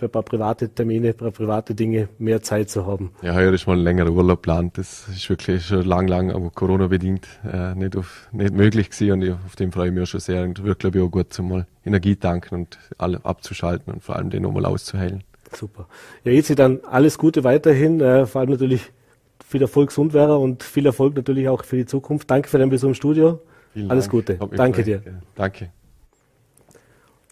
für 0.00 0.06
ein 0.06 0.10
paar 0.10 0.22
private 0.22 0.70
Termine, 0.70 1.12
paar 1.12 1.30
private 1.30 1.74
Dinge 1.74 2.08
mehr 2.18 2.40
Zeit 2.42 2.70
zu 2.70 2.86
haben. 2.86 3.10
Ja, 3.20 3.34
heuer 3.34 3.52
ist 3.52 3.66
mal 3.66 3.76
ein 3.76 3.84
längerer 3.84 4.10
Urlaub 4.10 4.38
geplant. 4.38 4.78
Das 4.78 5.06
ist 5.08 5.28
wirklich 5.28 5.66
schon 5.66 5.84
lang, 5.84 6.08
lang, 6.08 6.30
aber 6.30 6.50
Corona-bedingt 6.50 7.28
äh, 7.44 7.74
nicht, 7.74 7.96
auf, 7.96 8.28
nicht 8.32 8.54
möglich 8.54 8.88
gewesen 8.88 9.12
und 9.12 9.22
ich, 9.22 9.32
auf 9.32 9.56
dem 9.56 9.72
freue 9.72 9.88
ich 9.88 9.94
mich 9.94 10.02
auch 10.02 10.06
schon 10.06 10.20
sehr 10.20 10.42
und 10.42 10.64
wird, 10.64 10.78
glaube 10.78 10.98
ich, 10.98 11.04
auch 11.04 11.10
gut, 11.10 11.34
zum 11.34 11.50
mal 11.50 11.66
Energie 11.84 12.16
tanken 12.16 12.54
und 12.54 12.78
alle 12.96 13.22
abzuschalten 13.24 13.92
und 13.92 14.02
vor 14.02 14.16
allem 14.16 14.30
den 14.30 14.42
nochmal 14.42 14.64
auszuheilen. 14.64 15.22
Super. 15.54 15.86
Ja, 16.24 16.32
jetzt 16.32 16.58
dann 16.58 16.80
alles 16.90 17.18
Gute 17.18 17.44
weiterhin, 17.44 18.00
äh, 18.00 18.24
vor 18.24 18.40
allem 18.40 18.50
natürlich 18.50 18.90
viel 19.46 19.60
Erfolg 19.60 19.88
gesund 19.88 20.14
wäre 20.14 20.38
und 20.38 20.62
viel 20.62 20.86
Erfolg 20.86 21.14
natürlich 21.14 21.48
auch 21.48 21.64
für 21.64 21.76
die 21.76 21.86
Zukunft. 21.86 22.30
Danke 22.30 22.48
für 22.48 22.58
deinen 22.58 22.70
Besuch 22.70 22.88
im 22.88 22.94
Studio. 22.94 23.40
Vielen 23.74 23.90
alles 23.90 24.04
Dank. 24.04 24.12
Gute. 24.12 24.56
Danke 24.56 24.82
dir. 24.82 25.02
Danke. 25.34 25.70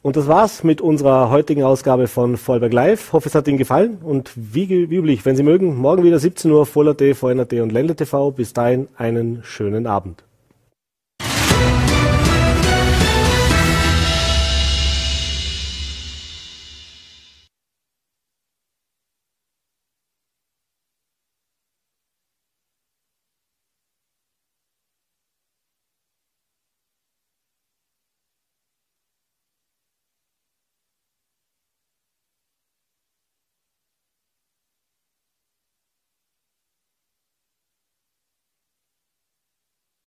Und 0.01 0.17
das 0.17 0.29
war's 0.29 0.63
mit 0.63 0.81
unserer 0.81 1.29
heutigen 1.31 1.65
Ausgabe 1.65 2.07
von 2.07 2.37
Vollberg 2.37 2.73
Live. 2.73 3.13
Hoffe, 3.13 3.29
es 3.29 3.35
hat 3.35 3.49
Ihnen 3.49 3.59
gefallen. 3.59 3.99
Und 4.03 4.31
wie, 4.37 4.69
wie 4.91 4.97
üblich, 4.97 5.25
wenn 5.25 5.37
Sie 5.37 5.43
mögen, 5.43 5.77
morgen 5.77 6.05
wieder 6.05 6.21
17 6.21 6.51
Uhr 6.51 6.67
Voller 6.67 6.97
T, 6.97 7.15
VNRT 7.15 7.55
und 7.55 7.73
Ländle 7.73 7.97
TV. 7.97 8.31
Bis 8.31 8.53
dahin 8.53 8.89
einen 8.97 9.41
schönen 9.43 9.89
Abend. 9.89 10.28